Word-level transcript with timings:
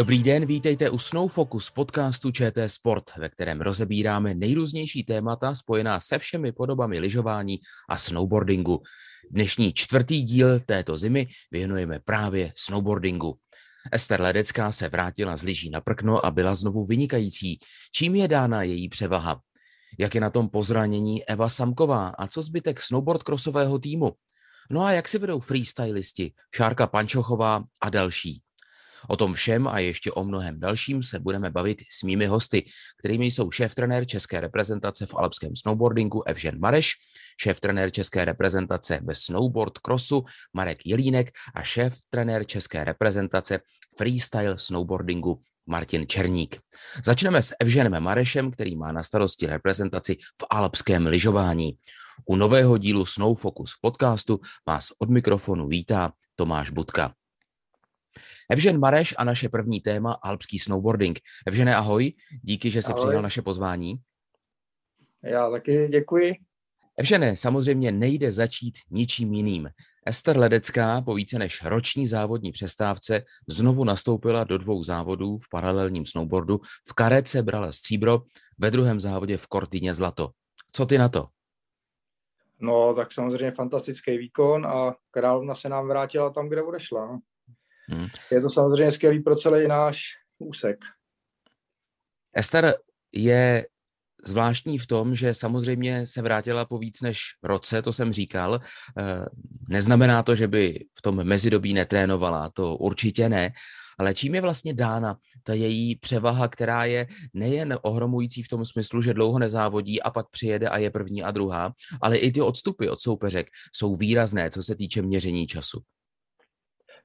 Dobrý 0.00 0.22
den, 0.22 0.46
vítejte 0.46 0.90
u 0.90 0.98
Snow 0.98 1.32
Focus 1.32 1.70
podcastu 1.70 2.30
ČT 2.30 2.68
Sport, 2.68 3.04
ve 3.16 3.28
kterém 3.28 3.60
rozebíráme 3.60 4.34
nejrůznější 4.34 5.04
témata 5.04 5.54
spojená 5.54 6.00
se 6.00 6.18
všemi 6.18 6.52
podobami 6.52 6.98
lyžování 6.98 7.58
a 7.88 7.96
snowboardingu. 7.96 8.82
Dnešní 9.30 9.72
čtvrtý 9.72 10.22
díl 10.22 10.60
této 10.60 10.96
zimy 10.96 11.26
věnujeme 11.50 12.00
právě 12.04 12.52
snowboardingu. 12.56 13.38
Ester 13.92 14.20
Ledecká 14.20 14.72
se 14.72 14.88
vrátila 14.88 15.36
z 15.36 15.42
lyží 15.42 15.70
na 15.70 15.80
prkno 15.80 16.26
a 16.26 16.30
byla 16.30 16.54
znovu 16.54 16.84
vynikající. 16.84 17.58
Čím 17.92 18.14
je 18.14 18.28
dána 18.28 18.62
její 18.62 18.88
převaha? 18.88 19.40
Jak 19.98 20.14
je 20.14 20.20
na 20.20 20.30
tom 20.30 20.48
pozranění 20.48 21.24
Eva 21.24 21.48
Samková 21.48 22.08
a 22.08 22.26
co 22.26 22.42
zbytek 22.42 22.82
snowboard 22.82 23.22
crossového 23.22 23.78
týmu? 23.78 24.12
No 24.70 24.82
a 24.82 24.92
jak 24.92 25.08
si 25.08 25.18
vedou 25.18 25.40
freestylisti 25.40 26.32
Šárka 26.54 26.86
Pančochová 26.86 27.64
a 27.82 27.90
další? 27.90 28.42
O 29.08 29.16
tom 29.16 29.32
všem 29.32 29.68
a 29.68 29.78
ještě 29.78 30.12
o 30.12 30.24
mnohem 30.24 30.60
dalším 30.60 31.02
se 31.02 31.18
budeme 31.18 31.50
bavit 31.50 31.82
s 31.90 32.02
mými 32.02 32.26
hosty, 32.26 32.64
kterými 32.98 33.26
jsou 33.26 33.50
šéf-trenér 33.50 34.06
České 34.06 34.40
reprezentace 34.40 35.06
v 35.06 35.14
alpském 35.14 35.56
snowboardingu 35.56 36.22
Evžen 36.28 36.60
Mareš, 36.60 36.92
šéf-trenér 37.42 37.90
České 37.90 38.24
reprezentace 38.24 39.00
ve 39.02 39.14
snowboard 39.14 39.78
crossu 39.78 40.24
Marek 40.52 40.86
Jelínek 40.86 41.30
a 41.54 41.62
šéf-trenér 41.62 42.46
České 42.46 42.84
reprezentace 42.84 43.60
freestyle 43.98 44.58
snowboardingu 44.58 45.40
Martin 45.66 46.06
Černík. 46.06 46.58
Začneme 47.04 47.42
s 47.42 47.54
Evženem 47.60 48.02
Marešem, 48.02 48.50
který 48.50 48.76
má 48.76 48.92
na 48.92 49.02
starosti 49.02 49.46
reprezentaci 49.46 50.16
v 50.42 50.44
alpském 50.50 51.06
lyžování. 51.06 51.72
U 52.26 52.36
nového 52.36 52.78
dílu 52.78 53.06
Snow 53.06 53.38
Focus 53.38 53.72
podcastu 53.80 54.40
vás 54.66 54.88
od 54.98 55.10
mikrofonu 55.10 55.68
vítá 55.68 56.12
Tomáš 56.36 56.70
Budka. 56.70 57.19
Evžen 58.50 58.78
Mareš 58.78 59.14
a 59.18 59.24
naše 59.24 59.48
první 59.48 59.80
téma 59.80 60.12
alpský 60.22 60.58
snowboarding. 60.58 61.18
Evžene, 61.46 61.76
ahoj, 61.76 62.12
díky, 62.42 62.70
že 62.70 62.82
jsi 62.82 62.94
přijal 62.94 63.22
naše 63.22 63.42
pozvání. 63.42 63.94
Já 65.22 65.50
taky 65.50 65.88
děkuji. 65.88 66.34
Evžene, 66.96 67.36
samozřejmě 67.36 67.92
nejde 67.92 68.32
začít 68.32 68.74
ničím 68.90 69.32
jiným. 69.32 69.70
Ester 70.06 70.38
Ledecká 70.38 71.00
po 71.00 71.14
více 71.14 71.38
než 71.38 71.64
roční 71.64 72.06
závodní 72.06 72.52
přestávce 72.52 73.22
znovu 73.48 73.84
nastoupila 73.84 74.44
do 74.44 74.58
dvou 74.58 74.84
závodů 74.84 75.38
v 75.38 75.48
paralelním 75.50 76.06
snowboardu. 76.06 76.60
V 76.88 76.94
karece 76.94 77.42
brala 77.42 77.72
stříbro, 77.72 78.22
ve 78.58 78.70
druhém 78.70 79.00
závodě 79.00 79.36
v 79.36 79.46
Kortyně 79.46 79.94
zlato. 79.94 80.30
Co 80.72 80.86
ty 80.86 80.98
na 80.98 81.08
to? 81.08 81.26
No, 82.60 82.94
tak 82.94 83.12
samozřejmě 83.12 83.50
fantastický 83.50 84.18
výkon 84.18 84.66
a 84.66 84.94
královna 85.10 85.54
se 85.54 85.68
nám 85.68 85.88
vrátila 85.88 86.30
tam, 86.30 86.48
kde 86.48 86.62
odešla. 86.62 87.20
Hmm. 87.90 88.06
Je 88.32 88.40
to 88.40 88.48
samozřejmě 88.48 88.92
skvělý 88.92 89.20
pro 89.20 89.36
celý 89.36 89.68
náš 89.68 90.02
úsek. 90.38 90.76
Ester 92.36 92.74
je 93.12 93.66
zvláštní 94.26 94.78
v 94.78 94.86
tom, 94.86 95.14
že 95.14 95.34
samozřejmě 95.34 96.06
se 96.06 96.22
vrátila 96.22 96.64
po 96.64 96.78
víc 96.78 97.00
než 97.00 97.20
roce, 97.42 97.82
to 97.82 97.92
jsem 97.92 98.12
říkal. 98.12 98.60
Eh, 98.98 99.24
neznamená 99.68 100.22
to, 100.22 100.34
že 100.34 100.48
by 100.48 100.84
v 100.98 101.02
tom 101.02 101.24
mezidobí 101.24 101.74
netrénovala, 101.74 102.50
to 102.50 102.76
určitě 102.76 103.28
ne, 103.28 103.52
ale 103.98 104.14
čím 104.14 104.34
je 104.34 104.40
vlastně 104.40 104.74
dána 104.74 105.16
ta 105.42 105.54
její 105.54 105.96
převaha, 105.96 106.48
která 106.48 106.84
je 106.84 107.06
nejen 107.34 107.78
ohromující 107.82 108.42
v 108.42 108.48
tom 108.48 108.64
smyslu, 108.64 109.02
že 109.02 109.14
dlouho 109.14 109.38
nezávodí 109.38 110.02
a 110.02 110.10
pak 110.10 110.30
přijede 110.30 110.68
a 110.68 110.78
je 110.78 110.90
první 110.90 111.22
a 111.22 111.30
druhá, 111.30 111.72
ale 112.02 112.16
i 112.16 112.32
ty 112.32 112.40
odstupy 112.40 112.88
od 112.88 113.00
soupeřek 113.00 113.46
jsou 113.72 113.96
výrazné, 113.96 114.50
co 114.50 114.62
se 114.62 114.76
týče 114.76 115.02
měření 115.02 115.46
času. 115.46 115.80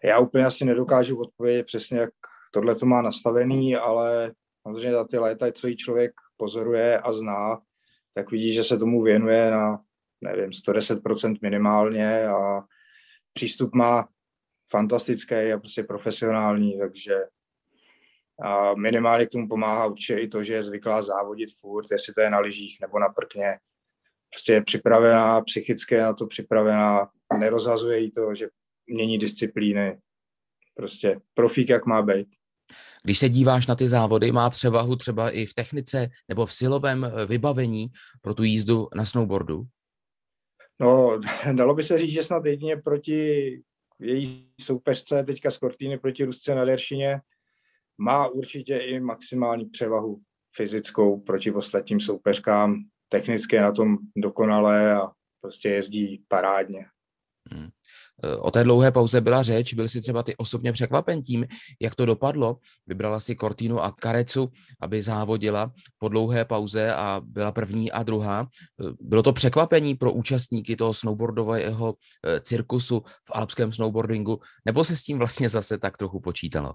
Já 0.06 0.20
úplně 0.20 0.46
asi 0.46 0.66
nedokážu 0.66 1.22
odpovědět 1.22 1.66
přesně, 1.66 2.00
jak 2.00 2.14
tohle 2.52 2.76
to 2.76 2.86
má 2.86 3.02
nastavený, 3.02 3.76
ale 3.76 4.34
samozřejmě 4.62 4.92
za 4.92 5.04
ty 5.04 5.18
léta, 5.18 5.52
co 5.52 5.68
jí 5.68 5.78
člověk 5.78 6.12
pozoruje 6.38 7.00
a 7.00 7.12
zná, 7.12 7.62
tak 8.16 8.32
vidí, 8.32 8.54
že 8.54 8.64
se 8.64 8.78
tomu 8.78 9.02
věnuje 9.02 9.52
na, 9.52 9.82
nevím, 10.22 10.50
110% 10.50 11.38
minimálně 11.42 12.28
a 12.28 12.62
přístup 13.34 13.76
má 13.76 14.08
fantastický 14.72 15.36
a 15.36 15.58
prostě 15.60 15.84
profesionální, 15.84 16.80
takže 16.80 17.16
a 18.42 18.74
minimálně 18.76 19.26
k 19.26 19.30
tomu 19.30 19.48
pomáhá 19.48 19.86
určitě 19.86 20.20
i 20.20 20.28
to, 20.28 20.44
že 20.44 20.54
je 20.54 20.64
zvyklá 20.64 21.02
závodit 21.02 21.50
furt, 21.60 21.88
jestli 21.92 22.14
to 22.14 22.22
je 22.22 22.30
na 22.30 22.40
lyžích 22.40 22.78
nebo 22.82 23.00
na 23.00 23.10
prkně. 23.10 23.60
Prostě 24.30 24.54
je 24.54 24.64
připravená, 24.64 25.42
psychicky 25.42 25.98
na 25.98 26.14
to 26.14 26.28
připravená, 26.28 27.10
nerozhazuje 27.40 28.00
jí 28.00 28.12
to, 28.12 28.36
že 28.36 28.50
mění 28.88 29.18
disciplíny. 29.18 29.98
Prostě 30.76 31.20
profík, 31.34 31.70
jak 31.70 31.86
má 31.86 32.02
být. 32.02 32.28
Když 33.04 33.20
se 33.20 33.30
díváš 33.30 33.68
na 33.68 33.76
ty 33.76 33.90
závody, 33.90 34.32
má 34.32 34.50
převahu 34.50 34.96
třeba 34.96 35.30
i 35.30 35.46
v 35.46 35.54
technice 35.54 36.10
nebo 36.30 36.46
v 36.46 36.54
silovém 36.54 37.04
eh, 37.04 37.26
vybavení 37.26 37.88
pro 38.22 38.34
tu 38.34 38.44
jízdu 38.44 38.88
na 38.96 39.06
snowboardu? 39.06 39.64
No, 40.80 41.22
dalo 41.54 41.76
by 41.76 41.84
se 41.84 41.98
říct, 41.98 42.14
že 42.14 42.24
snad 42.24 42.46
jedině 42.46 42.78
proti 42.78 43.52
její 44.00 44.52
soupeřce, 44.62 45.24
teďka 45.24 45.52
z 45.52 45.58
Kortýny 45.58 45.98
proti 45.98 46.26
Rusce 46.26 46.56
na 46.56 46.66
Deršině, 46.66 47.22
má 47.98 48.28
určitě 48.28 48.78
i 48.78 49.00
maximální 49.00 49.66
převahu 49.66 50.22
fyzickou 50.56 51.20
proti 51.20 51.52
ostatním 51.52 52.00
soupeřkám. 52.00 52.84
Technicky 53.10 53.60
na 53.60 53.72
tom 53.72 53.98
dokonale 54.18 54.96
a 54.96 55.12
prostě 55.42 55.70
jezdí 55.70 56.24
parádně. 56.28 56.86
Hmm. 57.52 57.70
O 58.40 58.52
té 58.52 58.64
dlouhé 58.64 58.92
pauze 58.92 59.22
byla 59.22 59.44
řeč, 59.44 59.74
byl 59.74 59.88
si 59.88 60.02
třeba 60.02 60.24
ty 60.24 60.36
osobně 60.38 60.72
překvapen 60.72 61.22
tím, 61.22 61.46
jak 61.82 61.96
to 61.96 62.06
dopadlo. 62.06 62.58
Vybrala 62.88 63.20
si 63.20 63.36
Cortinu 63.36 63.80
a 63.80 63.92
Karecu, 63.92 64.52
aby 64.82 65.02
závodila 65.02 65.72
po 65.98 66.10
dlouhé 66.10 66.46
pauze 66.46 66.94
a 66.94 67.22
byla 67.26 67.52
první 67.52 67.92
a 67.92 68.04
druhá. 68.04 68.48
Bylo 69.02 69.24
to 69.24 69.34
překvapení 69.34 69.96
pro 69.96 70.12
účastníky 70.12 70.76
toho 70.76 70.94
snowboardového 70.94 71.96
eh, 72.26 72.40
cirkusu 72.40 73.00
v 73.00 73.32
alpském 73.32 73.74
snowboardingu, 73.74 74.40
nebo 74.66 74.84
se 74.84 74.98
s 74.98 75.04
tím 75.04 75.18
vlastně 75.18 75.50
zase 75.50 75.78
tak 75.78 75.98
trochu 75.98 76.20
počítalo? 76.20 76.74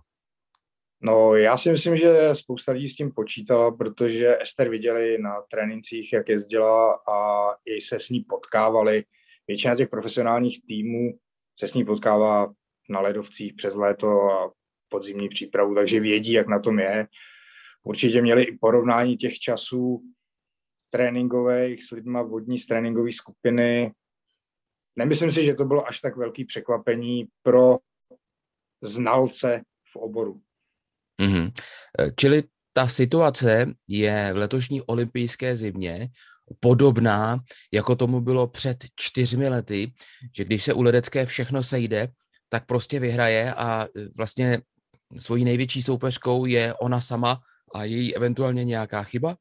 No, 1.02 1.34
já 1.34 1.58
si 1.58 1.72
myslím, 1.72 1.96
že 1.96 2.30
spousta 2.32 2.72
lidí 2.72 2.88
s 2.88 2.94
tím 2.94 3.12
počítala, 3.12 3.70
protože 3.70 4.38
Ester 4.42 4.68
viděli 4.68 5.18
na 5.18 5.42
trénincích, 5.50 6.12
jak 6.12 6.28
jezdila 6.28 6.92
a 7.08 7.48
i 7.64 7.80
se 7.80 8.00
s 8.00 8.08
ní 8.08 8.20
potkávali. 8.20 9.04
Většina 9.48 9.76
těch 9.76 9.88
profesionálních 9.88 10.58
týmů 10.66 11.12
se 11.60 11.68
s 11.68 11.74
ní 11.74 11.84
potkává 11.84 12.52
na 12.88 13.00
ledovcích 13.00 13.54
přes 13.54 13.74
léto 13.74 14.30
a 14.30 14.52
podzimní 14.88 15.28
přípravu, 15.28 15.74
takže 15.74 16.00
vědí, 16.00 16.32
jak 16.32 16.48
na 16.48 16.58
tom 16.58 16.78
je. 16.78 17.06
Určitě 17.82 18.22
měli 18.22 18.42
i 18.42 18.58
porovnání 18.58 19.16
těch 19.16 19.38
časů 19.38 20.02
tréninkových 20.90 21.84
s 21.84 21.90
lidma 21.90 22.22
vodní 22.22 22.58
z 22.58 22.66
tréninkové 22.66 23.12
skupiny. 23.12 23.92
Nemyslím 24.96 25.32
si, 25.32 25.44
že 25.44 25.54
to 25.54 25.64
bylo 25.64 25.86
až 25.86 26.00
tak 26.00 26.16
velký 26.16 26.44
překvapení 26.44 27.28
pro 27.42 27.78
znalce 28.82 29.62
v 29.92 29.96
oboru. 29.96 30.40
Mm-hmm. 31.22 31.52
Čili 32.18 32.42
ta 32.72 32.88
situace 32.88 33.74
je 33.88 34.30
v 34.32 34.36
letošní 34.36 34.82
olympijské 34.82 35.56
zimě 35.56 36.08
podobná, 36.60 37.38
jako 37.72 37.96
tomu 37.96 38.20
bylo 38.20 38.46
před 38.46 38.84
čtyřmi 38.96 39.48
lety, 39.48 39.92
že 40.36 40.44
když 40.44 40.64
se 40.64 40.74
u 40.74 40.82
Ledecké 40.82 41.26
všechno 41.26 41.62
sejde, 41.62 42.08
tak 42.48 42.66
prostě 42.66 43.00
vyhraje 43.00 43.54
a 43.54 43.84
e, 43.84 43.88
vlastně 44.16 44.62
svojí 45.16 45.44
největší 45.44 45.82
soupeřkou 45.82 46.46
je 46.46 46.74
ona 46.74 47.00
sama 47.00 47.40
a 47.74 47.84
její 47.84 48.16
eventuálně 48.16 48.64
nějaká 48.64 49.02
chyba? 49.02 49.36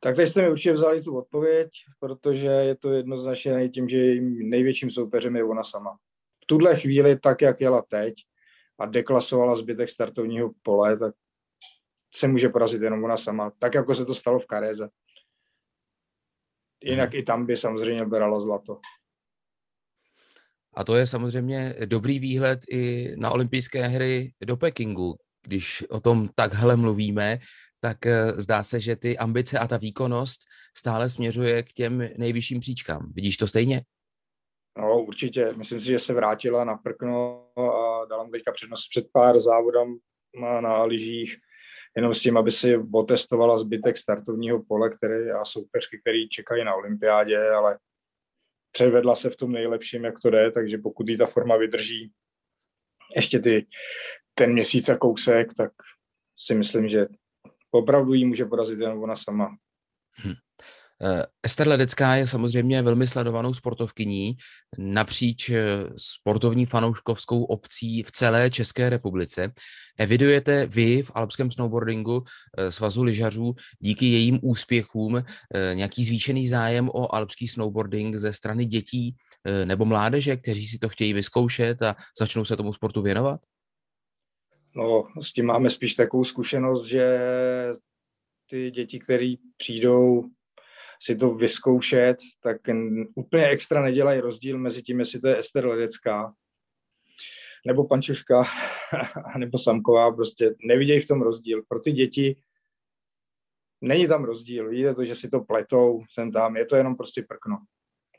Tak 0.00 0.16
teď 0.16 0.28
jste 0.28 0.42
mi 0.42 0.50
určitě 0.50 0.72
vzali 0.72 1.02
tu 1.02 1.18
odpověď, 1.18 1.70
protože 1.98 2.46
je 2.46 2.74
to 2.74 2.92
jednoznačně 2.92 3.68
tím, 3.68 3.88
že 3.88 3.98
jejím 3.98 4.50
největším 4.50 4.90
soupeřem 4.90 5.36
je 5.36 5.44
ona 5.44 5.64
sama. 5.64 5.98
V 6.42 6.46
tuhle 6.46 6.76
chvíli, 6.76 7.18
tak 7.18 7.42
jak 7.42 7.60
jela 7.60 7.84
teď 7.88 8.14
a 8.78 8.86
deklasovala 8.86 9.56
zbytek 9.56 9.88
startovního 9.88 10.50
pole, 10.62 10.96
tak 10.96 11.14
se 12.14 12.28
může 12.28 12.48
porazit 12.48 12.82
jenom 12.82 13.04
ona 13.04 13.16
sama, 13.16 13.52
tak 13.58 13.74
jako 13.74 13.94
se 13.94 14.04
to 14.04 14.14
stalo 14.14 14.38
v 14.38 14.46
Kareze. 14.46 14.88
Jinak 16.84 17.14
i 17.14 17.22
tam 17.22 17.46
by 17.46 17.56
samozřejmě 17.56 18.04
bralo 18.04 18.40
zlato. 18.40 18.80
A 20.74 20.84
to 20.84 20.96
je 20.96 21.06
samozřejmě 21.06 21.74
dobrý 21.84 22.18
výhled 22.18 22.60
i 22.70 23.14
na 23.16 23.30
olympijské 23.30 23.86
hry 23.86 24.32
do 24.44 24.56
Pekingu. 24.56 25.16
Když 25.42 25.84
o 25.90 26.00
tom 26.00 26.28
takhle 26.34 26.76
mluvíme, 26.76 27.38
tak 27.80 28.06
eh, 28.06 28.32
zdá 28.32 28.62
se, 28.62 28.80
že 28.80 28.96
ty 28.96 29.18
ambice 29.18 29.58
a 29.58 29.66
ta 29.66 29.76
výkonnost 29.76 30.40
stále 30.76 31.08
směřuje 31.08 31.62
k 31.62 31.72
těm 31.72 32.08
nejvyšším 32.16 32.60
příčkám. 32.60 33.12
Vidíš 33.14 33.36
to 33.36 33.46
stejně? 33.46 33.82
No, 34.78 35.02
určitě. 35.02 35.52
Myslím 35.56 35.80
si, 35.80 35.86
že 35.86 35.98
se 35.98 36.14
vrátila 36.14 36.64
na 36.64 36.76
prkno 36.76 37.46
a 37.58 38.04
dala 38.04 38.24
mu 38.24 38.30
teďka 38.30 38.52
přednost 38.52 38.88
před 38.88 39.06
pár 39.12 39.40
závodem 39.40 39.96
na, 40.42 40.60
na 40.60 40.84
lyžích 40.84 41.36
jenom 41.96 42.14
s 42.14 42.20
tím, 42.20 42.36
aby 42.36 42.50
si 42.50 42.76
otestovala 42.94 43.58
zbytek 43.58 43.96
startovního 43.96 44.62
pole 44.62 44.90
který, 44.90 45.30
a 45.30 45.44
soupeřky, 45.44 46.00
který 46.00 46.28
čekají 46.28 46.64
na 46.64 46.74
olympiádě, 46.74 47.50
ale 47.50 47.78
předvedla 48.72 49.14
se 49.14 49.30
v 49.30 49.36
tom 49.36 49.52
nejlepším, 49.52 50.04
jak 50.04 50.20
to 50.20 50.30
jde, 50.30 50.50
takže 50.50 50.78
pokud 50.78 51.08
jí 51.08 51.16
ta 51.16 51.26
forma 51.26 51.56
vydrží 51.56 52.12
ještě 53.16 53.38
ty 53.38 53.66
ten 54.34 54.52
měsíc 54.52 54.88
a 54.88 54.96
kousek, 54.96 55.54
tak 55.54 55.72
si 56.38 56.54
myslím, 56.54 56.88
že 56.88 57.06
opravdu 57.70 58.12
jí 58.12 58.24
může 58.24 58.44
porazit 58.44 58.78
jen 58.78 58.90
ona 58.90 59.16
sama. 59.16 59.56
Hm. 60.24 60.34
Eh, 61.02 61.26
Ester 61.42 61.68
Ledecká 61.68 62.14
je 62.14 62.26
samozřejmě 62.26 62.82
velmi 62.82 63.06
sledovanou 63.06 63.54
sportovkyní 63.54 64.36
napříč 64.78 65.50
eh, 65.50 65.64
sportovní 65.96 66.66
fanouškovskou 66.66 67.44
obcí 67.44 68.02
v 68.02 68.12
celé 68.12 68.50
České 68.50 68.90
republice. 68.90 69.52
Evidujete 69.98 70.66
vy 70.66 71.02
v 71.02 71.10
alpském 71.14 71.50
snowboardingu 71.50 72.24
eh, 72.58 72.72
svazu 72.72 73.02
lyžařů 73.02 73.54
díky 73.78 74.06
jejím 74.06 74.38
úspěchům 74.42 75.22
nějaký 75.74 76.04
zvýšený 76.04 76.48
zájem 76.48 76.88
o 76.88 77.14
alpský 77.14 77.48
snowboarding 77.48 78.16
ze 78.16 78.32
strany 78.32 78.64
dětí 78.64 79.14
nebo 79.64 79.84
mládeže, 79.84 80.36
kteří 80.36 80.66
si 80.66 80.78
to 80.78 80.88
chtějí 80.88 81.12
vyzkoušet 81.12 81.82
a 81.82 81.96
začnou 82.18 82.44
se 82.44 82.56
tomu 82.56 82.72
sportu 82.72 83.02
věnovat? 83.02 83.40
No, 84.76 85.04
s 85.22 85.32
tím 85.32 85.46
máme 85.46 85.70
spíš 85.70 85.94
takovou 85.94 86.24
zkušenost, 86.24 86.84
že 86.84 87.18
ty 88.50 88.70
děti, 88.70 88.98
které 88.98 89.34
přijdou 89.56 90.30
si 91.02 91.16
to 91.16 91.34
vyzkoušet, 91.34 92.16
tak 92.42 92.56
úplně 93.14 93.48
extra 93.48 93.82
nedělají 93.82 94.20
rozdíl 94.20 94.58
mezi 94.58 94.82
tím, 94.82 95.00
jestli 95.00 95.20
to 95.20 95.28
je 95.28 95.38
Ester 95.38 95.66
Ledecká, 95.66 96.34
nebo 97.66 97.86
Pančuška, 97.86 98.44
nebo 99.38 99.58
Samková, 99.58 100.12
prostě 100.12 100.54
nevidějí 100.64 101.00
v 101.00 101.06
tom 101.06 101.22
rozdíl. 101.22 101.62
Pro 101.68 101.80
ty 101.80 101.92
děti 101.92 102.36
není 103.80 104.08
tam 104.08 104.24
rozdíl. 104.24 104.68
Vidíte 104.68 104.94
to, 104.94 105.04
že 105.04 105.14
si 105.14 105.28
to 105.28 105.40
pletou 105.40 106.00
sem 106.12 106.32
tam, 106.32 106.56
je 106.56 106.66
to 106.66 106.76
jenom 106.76 106.96
prostě 106.96 107.22
prkno. 107.22 107.58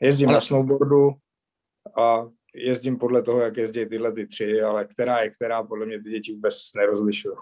Jezdím 0.00 0.28
ale... 0.28 0.34
na 0.34 0.40
snowboardu 0.40 1.10
a 1.98 2.28
jezdím 2.54 2.98
podle 2.98 3.22
toho, 3.22 3.40
jak 3.40 3.56
jezdí 3.56 3.86
tyhle 3.86 4.12
ty 4.12 4.26
tři, 4.26 4.62
ale 4.62 4.84
která 4.84 5.20
je 5.20 5.30
která, 5.30 5.62
podle 5.62 5.86
mě 5.86 6.02
ty 6.02 6.10
děti 6.10 6.32
vůbec 6.32 6.54
nerozlišují. 6.76 7.36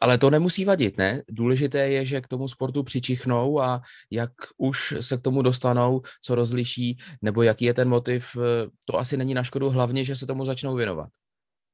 Ale 0.00 0.18
to 0.18 0.30
nemusí 0.30 0.64
vadit, 0.64 0.98
ne? 0.98 1.22
Důležité 1.30 1.88
je, 1.88 2.04
že 2.04 2.20
k 2.20 2.28
tomu 2.28 2.48
sportu 2.48 2.82
přičichnou 2.82 3.60
a 3.60 3.80
jak 4.10 4.30
už 4.58 4.94
se 5.00 5.16
k 5.16 5.22
tomu 5.22 5.42
dostanou, 5.42 6.00
co 6.22 6.34
rozliší, 6.34 6.98
nebo 7.22 7.42
jaký 7.42 7.64
je 7.64 7.74
ten 7.74 7.88
motiv, 7.88 8.36
eh, 8.36 8.70
to 8.84 8.98
asi 8.98 9.16
není 9.16 9.34
na 9.34 9.42
škodu, 9.42 9.70
hlavně, 9.70 10.04
že 10.04 10.16
se 10.16 10.26
tomu 10.26 10.44
začnou 10.44 10.74
věnovat. 10.74 11.08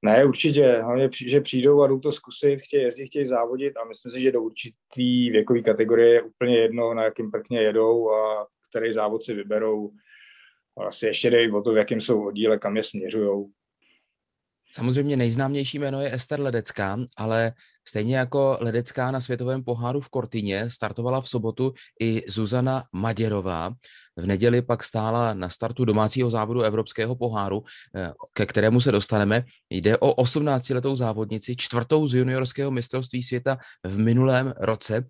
Ne, 0.02 0.25
určitě. 0.25 0.81
Hlavně, 0.82 1.08
že 1.26 1.40
přijdou 1.40 1.82
a 1.82 1.87
jdou 1.87 2.00
to 2.00 2.12
zkusit, 2.12 2.61
chtějí 2.61 2.82
jezdit, 2.82 3.06
chtějí 3.06 3.26
závodit 3.26 3.76
a 3.76 3.84
myslím 3.88 4.12
si, 4.12 4.20
že 4.20 4.32
do 4.32 4.43
určitý 4.43 5.31
věkový 5.31 5.62
kategorie 5.62 6.14
je 6.14 6.22
úplně 6.22 6.58
jedno, 6.58 6.94
na 6.94 7.05
jakým 7.05 7.31
prkně 7.31 7.61
jedou 7.61 8.11
a 8.11 8.46
který 8.70 8.93
závod 8.93 9.22
si 9.22 9.34
vyberou. 9.34 9.90
Vlastně 10.79 11.08
ještě 11.08 11.31
jde 11.31 11.52
o 11.52 11.62
to, 11.62 11.72
v 11.72 11.76
jakém 11.76 12.00
jsou 12.00 12.26
oddíle, 12.26 12.58
kam 12.58 12.76
je 12.76 12.82
směřují. 12.82 13.46
Samozřejmě 14.72 15.17
nejznámější 15.17 15.79
jméno 15.79 16.00
je 16.00 16.14
Ester 16.14 16.40
Ledecká, 16.40 16.99
ale 17.17 17.52
stejně 17.88 18.16
jako 18.16 18.58
Ledecká 18.60 19.10
na 19.10 19.20
světovém 19.20 19.64
poháru 19.64 20.00
v 20.00 20.08
Kortině 20.08 20.70
startovala 20.70 21.20
v 21.20 21.28
sobotu 21.28 21.72
i 22.00 22.22
Zuzana 22.28 22.84
Maděrová. 22.92 23.72
V 24.16 24.26
neděli 24.26 24.62
pak 24.62 24.84
stála 24.84 25.34
na 25.34 25.48
startu 25.48 25.84
domácího 25.84 26.30
závodu 26.30 26.62
Evropského 26.62 27.16
poháru, 27.16 27.62
eh, 27.96 28.12
ke 28.32 28.46
kterému 28.46 28.80
se 28.80 28.92
dostaneme. 28.92 29.44
Jde 29.70 29.98
o 29.98 30.14
18-letou 30.14 30.96
závodnici, 30.96 31.56
čtvrtou 31.56 32.08
z 32.08 32.14
juniorského 32.14 32.70
mistrovství 32.70 33.22
světa 33.22 33.58
v 33.84 33.98
minulém 33.98 34.54
roce. 34.60 35.04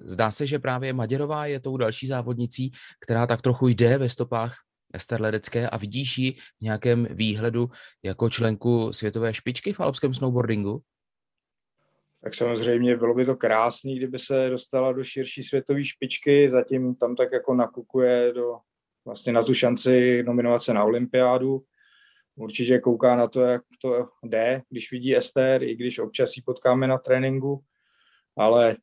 Zdá 0.00 0.30
se, 0.30 0.46
že 0.46 0.58
právě 0.58 0.92
Maděrová 0.92 1.46
je 1.46 1.60
tou 1.60 1.76
další 1.76 2.06
závodnicí, 2.06 2.70
která 3.00 3.26
tak 3.26 3.42
trochu 3.42 3.68
jde 3.68 3.98
ve 3.98 4.08
stopách 4.08 4.54
Ester 4.94 5.20
Ledecké 5.20 5.68
a 5.68 5.76
vidíš 5.76 6.18
ji 6.18 6.32
v 6.32 6.60
nějakém 6.60 7.06
výhledu 7.10 7.70
jako 8.02 8.30
členku 8.30 8.92
světové 8.92 9.34
špičky 9.34 9.72
v 9.72 9.80
alpském 9.80 10.14
snowboardingu? 10.14 10.82
Tak 12.22 12.34
samozřejmě 12.34 12.96
bylo 12.96 13.14
by 13.14 13.24
to 13.24 13.36
krásný, 13.36 13.96
kdyby 13.96 14.18
se 14.18 14.48
dostala 14.50 14.92
do 14.92 15.04
širší 15.04 15.42
světové 15.42 15.84
špičky, 15.84 16.50
zatím 16.50 16.94
tam 16.94 17.16
tak 17.16 17.32
jako 17.32 17.54
nakukuje 17.54 18.32
do, 18.32 18.58
vlastně 19.06 19.32
na 19.32 19.42
tu 19.42 19.54
šanci 19.54 20.22
nominace 20.22 20.74
na 20.74 20.84
olympiádu. 20.84 21.62
Určitě 22.36 22.78
kouká 22.78 23.16
na 23.16 23.28
to, 23.28 23.40
jak 23.40 23.62
to 23.82 24.08
jde, 24.24 24.62
když 24.70 24.92
vidí 24.92 25.16
Ester, 25.16 25.62
i 25.62 25.76
když 25.76 25.98
občas 25.98 26.36
ji 26.36 26.42
potkáme 26.42 26.86
na 26.86 26.98
tréninku, 26.98 27.64
ale 28.36 28.76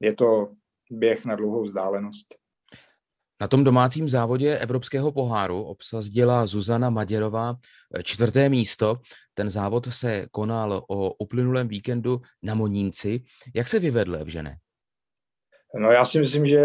je 0.00 0.14
to 0.14 0.52
běh 0.90 1.24
na 1.24 1.36
dlouhou 1.36 1.64
vzdálenost. 1.64 2.39
Na 3.40 3.48
tom 3.48 3.64
domácím 3.64 4.08
závodě 4.08 4.58
Evropského 4.58 5.12
poháru 5.12 5.62
obsazdila 5.62 6.46
Zuzana 6.46 6.90
Maděrová 6.90 7.56
eh, 7.94 8.02
čtvrté 8.02 8.48
místo. 8.48 9.00
Ten 9.34 9.50
závod 9.50 9.86
se 9.92 10.26
konal 10.30 10.84
o 10.88 11.12
uplynulém 11.12 11.68
víkendu 11.68 12.20
na 12.42 12.54
Monínci. 12.54 13.22
Jak 13.54 13.68
se 13.68 13.78
vyvedl, 13.78 14.16
Evžene? 14.16 14.56
No 15.74 15.90
já 15.90 16.04
si 16.04 16.20
myslím, 16.20 16.46
že 16.46 16.64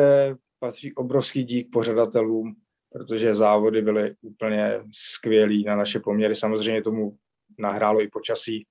patří 0.60 0.96
obrovský 0.96 1.44
dík 1.44 1.70
pořadatelům, 1.72 2.56
protože 2.92 3.36
závody 3.36 3.82
byly 3.82 4.16
úplně 4.22 4.84
skvělý 4.94 5.64
na 5.64 5.76
naše 5.76 6.00
poměry. 6.00 6.36
Samozřejmě 6.36 6.84
tomu 6.84 7.18
nahrálo 7.60 8.02
i 8.02 8.08
počasí. 8.08 8.68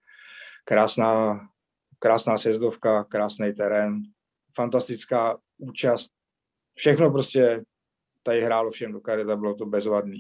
Krásná, 0.65 1.41
krásná 1.99 2.39
sjezdovka, 2.39 3.05
krásný 3.05 3.53
terén, 3.53 4.03
fantastická 4.57 5.39
účast. 5.59 6.11
Všechno 6.75 7.11
prostě 7.11 7.65
tady 8.25 8.41
hrálo 8.41 8.71
všem 8.71 8.93
do 8.93 9.01
karet 9.01 9.29
a 9.29 9.37
bylo 9.37 9.55
to 9.55 9.67
bezvadný. 9.67 10.19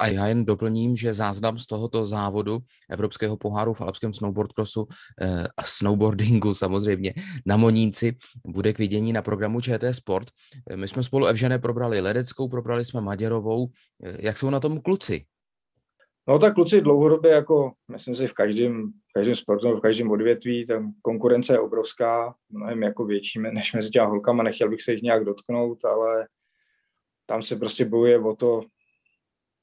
A 0.00 0.06
já 0.06 0.26
jen 0.26 0.44
doplním, 0.44 0.96
že 0.96 1.12
záznam 1.12 1.58
z 1.58 1.66
tohoto 1.66 2.06
závodu 2.06 2.58
Evropského 2.90 3.36
poháru 3.36 3.74
v 3.74 3.80
alpském 3.80 4.14
snowboardcrossu 4.14 4.86
eh, 5.20 5.46
a 5.56 5.62
snowboardingu 5.62 6.54
samozřejmě 6.54 7.14
na 7.46 7.56
Monínci 7.56 8.16
bude 8.46 8.72
k 8.72 8.78
vidění 8.78 9.12
na 9.12 9.22
programu 9.22 9.60
ČT 9.60 9.94
Sport. 9.94 10.28
Eh, 10.70 10.76
my 10.76 10.88
jsme 10.88 11.02
spolu 11.02 11.26
Evžené 11.26 11.58
probrali 11.58 12.00
Ledeckou, 12.00 12.48
probrali 12.48 12.84
jsme 12.84 13.00
Maděrovou. 13.00 13.68
Eh, 14.04 14.16
jak 14.20 14.38
jsou 14.38 14.50
na 14.50 14.60
tom 14.60 14.80
kluci? 14.80 15.24
No 16.28 16.38
tak 16.38 16.54
kluci 16.54 16.80
dlouhodobě, 16.80 17.30
jako 17.30 17.72
myslím 17.92 18.14
si 18.14 18.26
v 18.28 18.32
každém, 18.32 18.90
v 18.90 19.12
každém 19.14 19.34
sportu, 19.34 19.76
v 19.76 19.80
každém 19.80 20.10
odvětví, 20.10 20.66
tam 20.66 20.92
konkurence 21.02 21.52
je 21.52 21.60
obrovská, 21.60 22.34
mnohem 22.50 22.82
jako 22.82 23.04
větší 23.04 23.38
než 23.38 23.72
mezi 23.72 23.90
těma 23.90 24.06
holkama, 24.06 24.42
nechtěl 24.42 24.70
bych 24.70 24.82
se 24.82 24.92
jich 24.92 25.02
nějak 25.02 25.24
dotknout, 25.24 25.84
ale 25.84 26.26
tam 27.28 27.42
se 27.42 27.56
prostě 27.56 27.84
bojuje 27.84 28.18
o 28.18 28.36
to, 28.36 28.62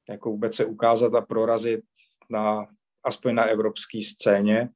jako 0.09 0.29
vůbec 0.29 0.55
se 0.55 0.65
ukázat 0.65 1.15
a 1.15 1.21
prorazit 1.21 1.85
na, 2.29 2.67
aspoň 3.03 3.35
na 3.35 3.43
evropské 3.43 4.01
scéně. 4.03 4.69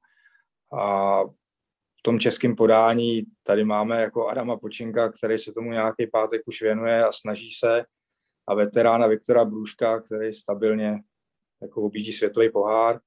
A 0.79 1.23
v 1.99 2.01
tom 2.03 2.19
českém 2.19 2.55
podání 2.55 3.23
tady 3.43 3.63
máme 3.63 4.01
jako 4.01 4.27
Adama 4.27 4.57
Počinka, 4.57 5.11
který 5.11 5.37
se 5.37 5.53
tomu 5.53 5.71
nějaký 5.71 6.07
pátek 6.07 6.41
už 6.45 6.61
věnuje 6.61 7.05
a 7.05 7.11
snaží 7.11 7.51
se, 7.51 7.85
a 8.47 8.53
veterána 8.53 9.07
Viktora 9.07 9.45
Brůška, 9.45 10.01
který 10.01 10.33
stabilně 10.33 10.99
jako 11.61 11.81
objíždí 11.81 12.13
světový 12.13 12.51
pohár. 12.51 12.99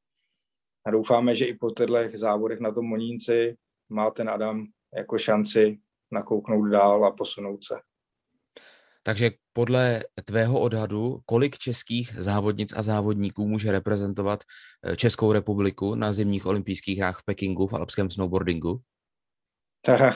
A 0.87 0.91
doufáme, 0.91 1.35
že 1.35 1.47
i 1.47 1.55
po 1.55 1.71
těchto 1.71 2.19
závodech 2.19 2.61
na 2.61 2.73
tom 2.73 2.87
Monínci 2.87 3.57
má 3.89 4.11
ten 4.11 4.31
Adam 4.31 4.67
jako 4.97 5.19
šanci 5.19 5.79
nakouknout 6.11 6.71
dál 6.71 7.05
a 7.05 7.11
posunout 7.11 7.65
se. 7.65 7.75
Takže 9.03 9.31
podle 9.53 10.03
tvého 10.25 10.61
odhadu, 10.61 11.21
kolik 11.27 11.59
českých 11.59 12.15
závodnic 12.19 12.73
a 12.77 12.83
závodníků 12.83 13.49
může 13.49 13.73
reprezentovat 13.73 14.41
eh, 14.85 14.97
Českou 14.97 15.33
republiku 15.33 15.95
na 15.95 16.13
zimních 16.13 16.47
olympijských 16.47 16.99
hrách 16.99 17.21
v 17.21 17.25
Pekingu 17.25 17.67
v 17.67 17.73
alpském 17.73 18.11
snowboardingu? 18.11 18.81
Tak, 19.85 20.15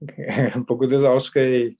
pokud 0.68 0.90
je 0.90 0.98
alpský 0.98 1.76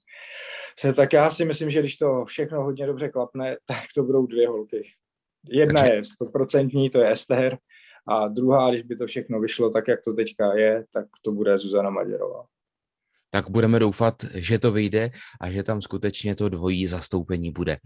se, 0.79 0.93
tak 0.93 1.13
já 1.13 1.31
si 1.31 1.45
myslím, 1.45 1.71
že 1.71 1.79
když 1.79 1.97
to 1.97 2.25
všechno 2.25 2.63
hodně 2.63 2.85
dobře 2.87 3.09
klapne, 3.09 3.57
tak 3.65 3.83
to 3.95 4.03
budou 4.03 4.27
dvě 4.27 4.47
holky. 4.47 4.91
Jedna 5.49 5.81
Takže... 5.81 5.95
je 5.95 6.03
stoprocentní, 6.03 6.89
to 6.89 6.99
je 6.99 7.11
Ester, 7.11 7.57
a 8.07 8.27
druhá, 8.27 8.69
když 8.69 8.83
by 8.83 8.95
to 8.95 9.07
všechno 9.07 9.39
vyšlo 9.39 9.69
tak, 9.69 9.87
jak 9.87 10.01
to 10.03 10.13
teďka 10.13 10.53
je, 10.53 10.85
tak 10.93 11.05
to 11.21 11.31
bude 11.31 11.57
Zuzana 11.57 11.89
Maděrová 11.89 12.45
tak 13.33 13.49
budeme 13.49 13.79
doufat, 13.79 14.25
že 14.33 14.59
to 14.59 14.71
vyjde 14.71 15.11
a 15.41 15.51
že 15.51 15.63
tam 15.63 15.81
skutečně 15.81 16.35
to 16.35 16.49
dvojí 16.49 16.87
zastoupení 16.87 17.51
bude. 17.51 17.77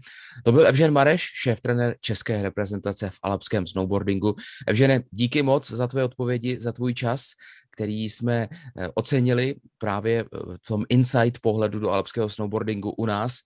To 0.44 0.52
byl 0.52 0.66
Evžen 0.66 0.92
Mareš, 0.92 1.22
šéf 1.22 1.60
trenér 1.60 1.96
české 2.00 2.42
reprezentace 2.42 3.10
v 3.10 3.18
alpském 3.22 3.66
snowboardingu. 3.66 4.36
Evžene, 4.66 5.02
díky 5.10 5.42
moc 5.42 5.70
za 5.70 5.86
tvoje 5.86 6.04
odpovědi, 6.04 6.60
za 6.60 6.72
tvůj 6.72 6.94
čas, 6.94 7.30
který 7.72 8.04
jsme 8.04 8.48
eh, 8.52 8.88
ocenili 8.94 9.54
právě 9.78 10.24
v 10.64 10.68
tom 10.68 10.84
insight 10.88 11.40
pohledu 11.40 11.78
do 11.78 11.90
alpského 11.90 12.28
snowboardingu 12.28 12.90
u 12.90 13.06
nás 13.06 13.38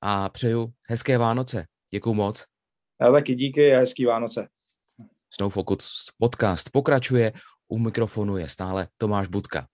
a 0.00 0.28
přeju 0.28 0.72
hezké 0.88 1.18
Vánoce. 1.18 1.66
Děkuji 1.90 2.14
moc. 2.14 2.44
Já 3.00 3.12
taky 3.12 3.34
díky 3.34 3.74
a 3.74 3.78
hezký 3.78 4.04
Vánoce. 4.04 4.48
Snowfocus 5.30 6.10
podcast 6.18 6.70
pokračuje, 6.70 7.32
u 7.68 7.78
mikrofonu 7.78 8.36
je 8.36 8.48
stále 8.48 8.88
Tomáš 8.98 9.28
Budka. 9.28 9.66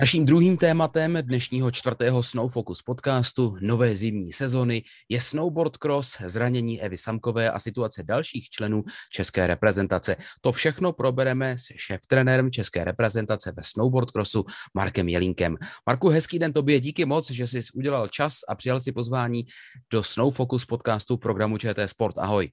Naším 0.00 0.26
druhým 0.26 0.56
tématem 0.56 1.18
dnešního 1.22 1.70
čtvrtého 1.70 2.22
Snow 2.22 2.52
Focus 2.52 2.82
podcastu 2.82 3.56
nové 3.60 3.96
zimní 3.96 4.32
sezony 4.32 4.82
je 5.08 5.20
snowboard 5.20 5.76
cross, 5.76 6.20
zranění 6.20 6.82
Evy 6.82 6.98
Samkové 6.98 7.50
a 7.50 7.58
situace 7.58 8.02
dalších 8.02 8.50
členů 8.50 8.82
české 9.12 9.46
reprezentace. 9.46 10.16
To 10.40 10.52
všechno 10.52 10.92
probereme 10.92 11.58
s 11.58 11.64
šéf-trenérem 11.76 12.50
české 12.50 12.84
reprezentace 12.84 13.52
ve 13.56 13.62
snowboard 13.62 14.10
crossu 14.10 14.44
Markem 14.74 15.08
Jelínkem. 15.08 15.56
Marku, 15.86 16.08
hezký 16.08 16.38
den 16.38 16.52
tobě, 16.52 16.80
díky 16.80 17.04
moc, 17.04 17.30
že 17.30 17.46
jsi 17.46 17.60
udělal 17.74 18.08
čas 18.08 18.38
a 18.48 18.54
přijal 18.54 18.80
si 18.80 18.92
pozvání 18.92 19.44
do 19.92 20.02
Snow 20.02 20.34
Focus 20.34 20.64
podcastu 20.64 21.16
programu 21.16 21.58
ČT 21.58 21.88
Sport. 21.88 22.18
Ahoj. 22.18 22.50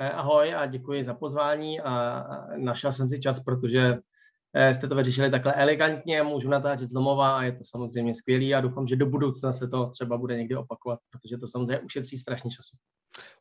Eh, 0.00 0.10
ahoj 0.10 0.54
a 0.54 0.66
děkuji 0.66 1.04
za 1.04 1.14
pozvání 1.14 1.80
a 1.80 2.24
našel 2.56 2.92
jsem 2.92 3.08
si 3.08 3.20
čas, 3.20 3.40
protože 3.40 3.98
jste 4.72 4.88
to 4.88 4.94
vyřešili 4.94 5.30
takhle 5.30 5.52
elegantně, 5.52 6.22
můžu 6.22 6.48
natáčet 6.48 6.88
z 6.88 6.92
domova 6.92 7.38
a 7.38 7.42
je 7.42 7.52
to 7.52 7.64
samozřejmě 7.64 8.14
skvělý 8.14 8.54
a 8.54 8.60
doufám, 8.60 8.86
že 8.86 8.96
do 8.96 9.06
budoucna 9.06 9.52
se 9.52 9.68
to 9.68 9.86
třeba 9.86 10.18
bude 10.18 10.36
někdy 10.36 10.56
opakovat, 10.56 10.98
protože 11.10 11.36
to 11.36 11.48
samozřejmě 11.48 11.78
ušetří 11.78 12.18
strašně 12.18 12.50
času. 12.50 12.76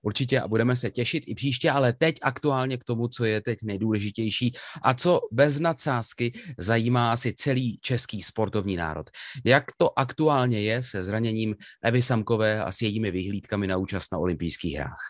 Určitě 0.02 0.42
a 0.42 0.48
budeme 0.48 0.76
se 0.76 0.92
těšit 0.92 1.24
i 1.28 1.36
příště, 1.36 1.72
ale 1.72 1.94
teď 1.94 2.16
aktuálně 2.22 2.78
k 2.78 2.84
tomu, 2.84 3.08
co 3.08 3.26
je 3.26 3.42
teď 3.42 3.60
nejdůležitější 3.64 4.54
a 4.82 4.94
co 4.94 5.20
bez 5.32 5.60
nadsázky 5.60 6.34
zajímá 6.58 7.12
asi 7.12 7.34
celý 7.34 7.80
český 7.82 8.22
sportovní 8.22 8.76
národ. 8.76 9.10
Jak 9.46 9.64
to 9.78 10.00
aktuálně 10.00 10.62
je 10.62 10.84
se 10.84 11.04
zraněním 11.04 11.56
Evy 11.84 12.02
Samkové 12.02 12.64
a 12.64 12.72
s 12.72 12.82
jejími 12.82 13.12
vyhlídkami 13.12 13.68
na 13.68 13.78
účast 13.78 14.12
na 14.12 14.18
olympijských 14.18 14.76
hrách? 14.76 15.02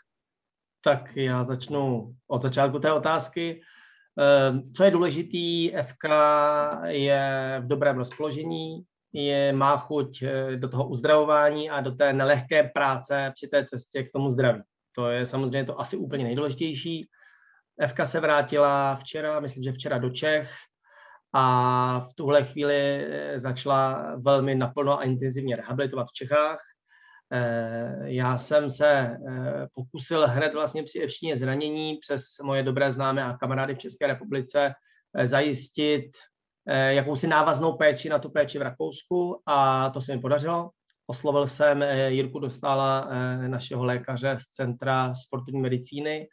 Tak 0.84 1.16
já 1.16 1.44
začnu 1.44 2.16
od 2.28 2.42
začátku 2.42 2.80
té 2.80 2.94
otázky. 2.94 3.62
Ehm, 4.20 4.64
co 4.64 4.84
je 4.84 4.92
důležitý, 4.92 5.72
FK 5.84 6.06
je 6.86 7.58
v 7.64 7.68
dobrém 7.68 7.98
rozpoložení, 7.98 8.84
je, 9.14 9.54
má 9.54 9.78
chuť 9.78 10.24
eh, 10.24 10.56
do 10.56 10.70
toho 10.70 10.88
uzdravování 10.88 11.70
a 11.70 11.82
do 11.82 11.92
té 11.92 12.14
nelehké 12.14 12.64
práce 12.64 13.32
při 13.36 13.48
té 13.48 13.66
cestě 13.66 14.04
k 14.04 14.12
tomu 14.12 14.30
zdraví. 14.30 14.62
To 14.96 15.10
je 15.10 15.26
samozřejmě 15.26 15.64
to 15.64 15.80
asi 15.80 15.98
úplně 15.98 16.24
nejdůležitější. 16.24 17.08
FK 17.88 18.06
se 18.06 18.20
vrátila 18.20 18.96
včera, 18.96 19.40
myslím, 19.40 19.64
že 19.64 19.72
včera 19.72 19.98
do 19.98 20.10
Čech 20.10 20.52
a 21.34 22.00
v 22.00 22.14
tuhle 22.16 22.44
chvíli 22.44 22.76
eh, 22.76 23.40
začala 23.40 24.16
velmi 24.16 24.56
naplno 24.56 25.00
a 25.00 25.04
intenzivně 25.04 25.56
rehabilitovat 25.56 26.08
v 26.08 26.14
Čechách. 26.14 26.60
Eh, 27.34 27.96
já 28.04 28.38
jsem 28.38 28.72
se 28.72 28.90
eh, 28.90 29.68
pokusil 29.74 30.28
hned 30.28 30.54
vlastně 30.54 30.84
při 30.84 31.00
evštině 31.00 31.38
zranění 31.38 31.98
přes 31.98 32.24
moje 32.44 32.64
dobré 32.64 32.94
známé 32.94 33.24
a 33.24 33.38
kamarády 33.38 33.76
v 33.76 33.78
České 33.78 34.08
republice 34.08 34.74
eh, 35.18 35.28
zajistit 35.28 36.12
jakousi 36.90 37.28
návaznou 37.28 37.78
péči 37.78 38.10
na 38.10 38.20
tu 38.20 38.30
péči 38.30 38.60
v 38.60 38.62
Rakousku 38.62 39.42
a 39.46 39.90
to 39.90 40.02
se 40.02 40.16
mi 40.16 40.22
podařilo. 40.22 40.70
Oslovil 41.08 41.48
jsem 41.48 41.82
Jirku 42.08 42.40
Dostala, 42.40 43.10
našeho 43.48 43.84
lékaře 43.84 44.38
z 44.40 44.44
Centra 44.44 45.14
sportovní 45.14 45.62
medicíny, 45.62 46.28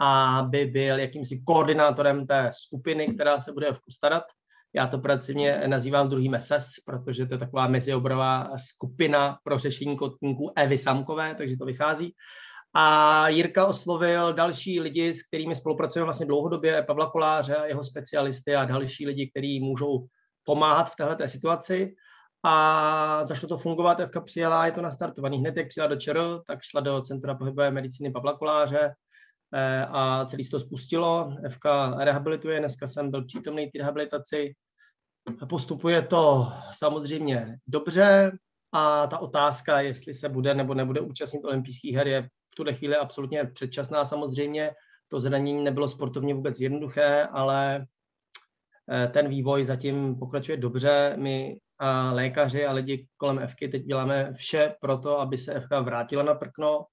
aby 0.00 0.64
byl 0.66 0.98
jakýmsi 0.98 1.42
koordinátorem 1.46 2.26
té 2.26 2.50
skupiny, 2.52 3.14
která 3.14 3.38
se 3.38 3.52
bude 3.52 3.72
v 3.72 3.78
starat. 3.92 4.24
Já 4.74 4.86
to 4.86 4.98
pracovně 4.98 5.62
nazývám 5.66 6.08
druhým 6.08 6.36
SS, 6.38 6.84
protože 6.86 7.26
to 7.26 7.34
je 7.34 7.38
taková 7.38 7.68
mezioborová 7.68 8.50
skupina 8.56 9.38
pro 9.44 9.58
řešení 9.58 9.96
kotníků 9.96 10.52
Evy 10.56 10.78
Samkové, 10.78 11.34
takže 11.34 11.56
to 11.56 11.64
vychází. 11.64 12.14
A 12.74 13.28
Jirka 13.28 13.66
oslovil 13.66 14.32
další 14.32 14.80
lidi, 14.80 15.12
s 15.12 15.22
kterými 15.22 15.54
spolupracujeme 15.54 16.04
vlastně 16.04 16.26
dlouhodobě, 16.26 16.82
Pavla 16.82 17.10
Koláře, 17.10 17.56
jeho 17.66 17.84
specialisty 17.84 18.56
a 18.56 18.64
další 18.64 19.06
lidi, 19.06 19.30
kteří 19.30 19.60
můžou 19.60 20.06
pomáhat 20.44 20.90
v 20.90 20.96
této 20.96 21.28
situaci. 21.28 21.94
A 22.44 23.26
začalo 23.26 23.48
to 23.48 23.56
fungovat, 23.56 24.00
Evka 24.00 24.20
přijela, 24.20 24.66
je 24.66 24.72
to 24.72 24.82
nastartovaný. 24.82 25.38
Hned 25.38 25.56
jak 25.56 25.68
přijela 25.68 25.88
do 25.88 25.96
ČR, 25.96 26.20
tak 26.46 26.58
šla 26.62 26.80
do 26.80 27.02
Centra 27.02 27.34
pohybové 27.34 27.70
medicíny 27.70 28.10
Pavla 28.10 28.38
Koláře 28.38 28.94
a 29.88 30.26
celý 30.26 30.44
se 30.44 30.50
to 30.50 30.60
spustilo. 30.60 31.36
Evka 31.44 31.94
rehabilituje, 31.98 32.58
dneska 32.58 32.86
jsem 32.86 33.10
byl 33.10 33.24
přítomný 33.24 33.70
té 33.70 33.78
rehabilitaci, 33.78 34.54
Postupuje 35.48 36.02
to 36.02 36.52
samozřejmě 36.72 37.58
dobře 37.66 38.32
a 38.72 39.06
ta 39.06 39.18
otázka, 39.18 39.80
jestli 39.80 40.14
se 40.14 40.28
bude 40.28 40.54
nebo 40.54 40.74
nebude 40.74 41.00
účastnit 41.00 41.44
olympijských 41.44 41.94
her, 41.94 42.08
je 42.08 42.22
v 42.22 42.56
tuhle 42.56 42.74
chvíli 42.74 42.96
absolutně 42.96 43.44
předčasná 43.44 44.04
samozřejmě. 44.04 44.70
To 45.08 45.20
zranění 45.20 45.64
nebylo 45.64 45.88
sportovně 45.88 46.34
vůbec 46.34 46.60
jednoduché, 46.60 47.22
ale 47.22 47.86
eh, 48.92 49.08
ten 49.08 49.28
vývoj 49.28 49.64
zatím 49.64 50.18
pokračuje 50.18 50.56
dobře. 50.56 51.14
My 51.16 51.58
a 51.78 52.12
lékaři 52.12 52.66
a 52.66 52.72
lidi 52.72 53.06
kolem 53.16 53.48
FK 53.48 53.58
teď 53.58 53.82
děláme 53.82 54.32
vše 54.34 54.74
pro 54.80 54.98
to, 54.98 55.20
aby 55.20 55.38
se 55.38 55.60
FK 55.60 55.70
vrátila 55.82 56.22
na 56.22 56.34
prkno, 56.34 56.84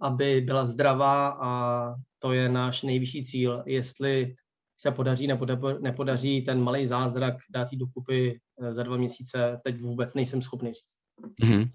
aby 0.00 0.40
byla 0.40 0.66
zdravá 0.66 1.28
a 1.28 1.94
to 2.18 2.32
je 2.32 2.48
náš 2.48 2.82
nejvyšší 2.82 3.24
cíl. 3.24 3.62
Jestli 3.66 4.34
se 4.80 4.90
podaří 4.90 5.26
nebo 5.26 5.46
nepodaří 5.80 6.42
ten 6.42 6.62
malý 6.62 6.86
zázrak 6.86 7.34
dát 7.50 7.72
jí 7.72 7.78
dokupy 7.78 8.40
eh, 8.62 8.72
za 8.74 8.82
dva 8.82 8.96
měsíce, 8.96 9.60
teď 9.64 9.80
vůbec 9.80 10.14
nejsem 10.14 10.42
schopný 10.42 10.72
říct. 10.72 10.94
Mm-hmm. 11.42 11.70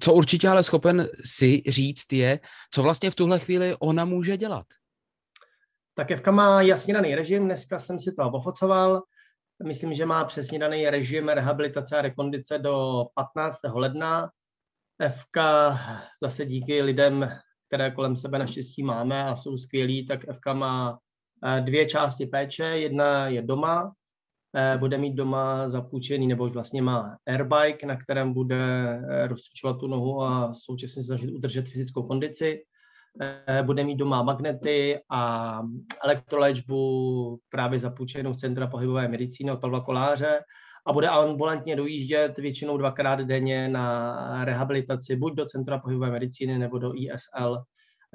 Co 0.00 0.14
určitě 0.14 0.48
ale 0.48 0.62
schopen 0.62 1.08
si 1.24 1.62
říct 1.68 2.12
je, 2.12 2.40
co 2.70 2.82
vlastně 2.82 3.10
v 3.10 3.14
tuhle 3.14 3.38
chvíli 3.38 3.76
ona 3.78 4.04
může 4.04 4.36
dělat? 4.36 4.66
Tak 5.94 6.10
Evka 6.10 6.30
má 6.30 6.62
jasně 6.62 6.94
daný 6.94 7.14
režim, 7.14 7.44
dneska 7.44 7.78
jsem 7.78 7.98
si 7.98 8.12
to 8.12 8.30
ofocoval, 8.30 9.02
myslím, 9.66 9.94
že 9.94 10.06
má 10.06 10.24
přesně 10.24 10.58
daný 10.58 10.90
režim 10.90 11.28
rehabilitace 11.28 11.98
a 11.98 12.02
rekondice 12.02 12.58
do 12.58 13.04
15. 13.14 13.58
ledna. 13.74 14.30
Evka 14.98 15.78
zase 16.22 16.46
díky 16.46 16.82
lidem, 16.82 17.30
které 17.68 17.90
kolem 17.90 18.16
sebe 18.16 18.38
naštěstí 18.38 18.82
máme 18.82 19.24
a 19.24 19.36
jsou 19.36 19.56
skvělí, 19.56 20.06
tak 20.06 20.28
Evka 20.28 20.52
má 20.52 20.98
dvě 21.60 21.86
části 21.86 22.26
péče. 22.26 22.64
Jedna 22.64 23.28
je 23.28 23.42
doma, 23.42 23.92
eh, 24.56 24.78
bude 24.78 24.98
mít 24.98 25.14
doma 25.14 25.68
zapůjčený, 25.68 26.26
nebo 26.26 26.44
už 26.44 26.52
vlastně 26.52 26.82
má 26.82 27.16
airbike, 27.26 27.86
na 27.86 27.96
kterém 27.96 28.32
bude 28.32 28.56
eh, 29.08 29.26
rozcvičovat 29.26 29.78
tu 29.80 29.86
nohu 29.86 30.22
a 30.22 30.54
současně 30.54 31.02
snažit 31.02 31.30
udržet 31.30 31.68
fyzickou 31.68 32.02
kondici. 32.02 32.62
Eh, 33.20 33.62
bude 33.62 33.84
mít 33.84 33.96
doma 33.96 34.22
magnety 34.22 35.00
a 35.10 35.60
elektroléčbu 36.04 37.38
právě 37.48 37.78
zapůjčenou 37.78 38.34
z 38.34 38.38
Centra 38.38 38.66
pohybové 38.66 39.08
medicíny 39.08 39.52
od 39.52 39.60
Pavla 39.60 39.80
Koláře 39.80 40.40
a 40.86 40.92
bude 40.92 41.08
ambulantně 41.08 41.76
dojíždět 41.76 42.38
většinou 42.38 42.76
dvakrát 42.76 43.20
denně 43.20 43.68
na 43.68 44.44
rehabilitaci 44.44 45.16
buď 45.16 45.34
do 45.34 45.44
Centra 45.44 45.78
pohybové 45.78 46.10
medicíny 46.10 46.58
nebo 46.58 46.78
do 46.78 46.92
ISL 46.94 47.64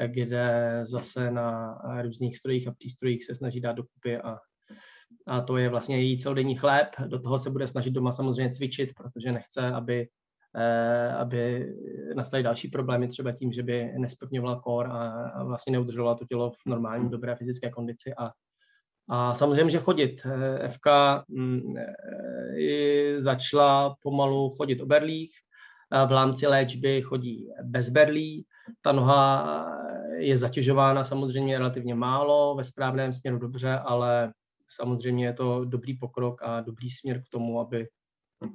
kde 0.08 0.80
zase 0.84 1.32
na 1.32 1.78
různých 2.02 2.38
strojích 2.38 2.68
a 2.68 2.72
přístrojích 2.72 3.26
se 3.26 3.36
snaží 3.36 3.62
dát 3.62 3.74
dokupy 3.74 4.18
a, 4.18 4.38
a 5.28 5.42
to 5.42 5.58
je 5.58 5.70
vlastně 5.70 6.02
její 6.02 6.20
celodenní 6.20 6.56
chléb. 6.56 6.88
Do 7.08 7.20
toho 7.20 7.40
se 7.40 7.50
bude 7.50 7.68
snažit 7.68 7.92
doma 7.92 8.12
samozřejmě 8.12 8.54
cvičit, 8.54 8.94
protože 8.94 9.32
nechce, 9.32 9.62
aby, 9.62 10.08
eh, 10.56 11.14
aby 11.14 11.74
nastaly 12.16 12.44
další 12.44 12.68
problémy 12.68 13.08
třeba 13.08 13.32
tím, 13.32 13.52
že 13.52 13.64
by 13.64 13.94
nesplňovala 13.98 14.62
kor 14.62 14.88
a, 14.88 15.30
a 15.30 15.44
vlastně 15.44 15.72
neudržovala 15.72 16.16
to 16.16 16.26
tělo 16.26 16.52
v 16.52 16.66
normální 16.66 17.10
dobré 17.10 17.36
fyzické 17.36 17.70
kondici 17.70 18.14
a 18.18 18.32
a 19.10 19.36
samozřejmě, 19.36 19.70
že 19.70 19.80
chodit. 19.80 20.22
Eh, 20.26 20.70
FK 20.70 20.86
mm, 21.28 21.78
eh, 21.78 23.22
začala 23.22 23.96
pomalu 24.02 24.50
chodit 24.50 24.82
o 24.82 24.86
berlích, 24.86 25.32
v 26.08 26.12
rámci 26.12 26.48
léčby 26.48 27.02
chodí 27.02 27.50
bez 27.64 27.90
berlí, 27.90 28.46
ta 28.82 28.92
noha 28.92 29.66
je 30.18 30.38
zatěžována 30.38 31.04
samozřejmě 31.04 31.58
relativně 31.58 31.96
málo, 31.96 32.56
ve 32.56 32.64
správném 32.64 33.14
směru 33.14 33.38
dobře, 33.38 33.80
ale 33.80 34.34
samozřejmě 34.70 35.26
je 35.26 35.34
to 35.34 35.66
dobrý 35.66 35.98
pokrok 35.98 36.42
a 36.44 36.62
dobrý 36.62 36.90
směr 36.90 37.22
k 37.22 37.30
tomu, 37.30 37.60
aby, 37.60 37.88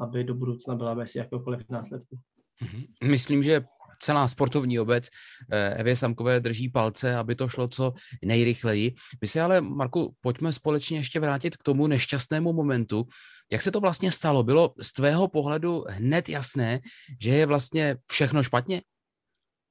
aby 0.00 0.25
do 0.25 0.34
budoucna 0.34 0.75
byla 0.75 0.94
bez 0.94 1.14
jakéhokoliv 1.14 1.70
následku. 1.70 2.18
Mhm. 2.62 2.82
Myslím, 3.04 3.42
že 3.42 3.64
celá 3.99 4.29
sportovní 4.29 4.81
obec 4.81 5.09
eh, 5.53 5.75
Evě 5.75 5.97
Samkové 5.97 6.41
drží 6.41 6.69
palce, 6.69 7.17
aby 7.17 7.35
to 7.35 7.49
šlo 7.49 7.69
co 7.69 7.93
nejrychleji. 8.25 8.95
My 9.21 9.27
se 9.27 9.41
ale, 9.41 9.61
Marku, 9.61 10.15
pojďme 10.21 10.53
společně 10.53 10.99
ještě 10.99 11.21
vrátit 11.21 11.57
k 11.57 11.63
tomu 11.63 11.87
nešťastnému 11.87 12.53
momentu. 12.53 13.07
Jak 13.53 13.63
se 13.63 13.71
to 13.71 13.81
vlastně 13.81 14.13
stalo? 14.13 14.43
Bylo 14.43 14.75
z 14.81 14.93
tvého 14.93 15.29
pohledu 15.29 15.85
hned 15.89 16.29
jasné, 16.29 16.81
že 17.21 17.31
je 17.31 17.47
vlastně 17.47 17.97
všechno 18.11 18.43
špatně? 18.43 18.83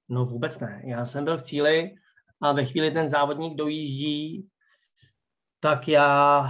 No 0.10 0.26
vůbec 0.26 0.60
ne. 0.60 0.82
Já 0.86 1.06
jsem 1.06 1.26
byl 1.26 1.38
v 1.38 1.44
cíli 1.44 1.92
a 2.42 2.52
ve 2.52 2.66
chvíli 2.66 2.92
ten 2.92 3.08
závodník 3.08 3.58
dojíždí, 3.58 4.48
tak 5.60 5.88
já, 5.88 6.44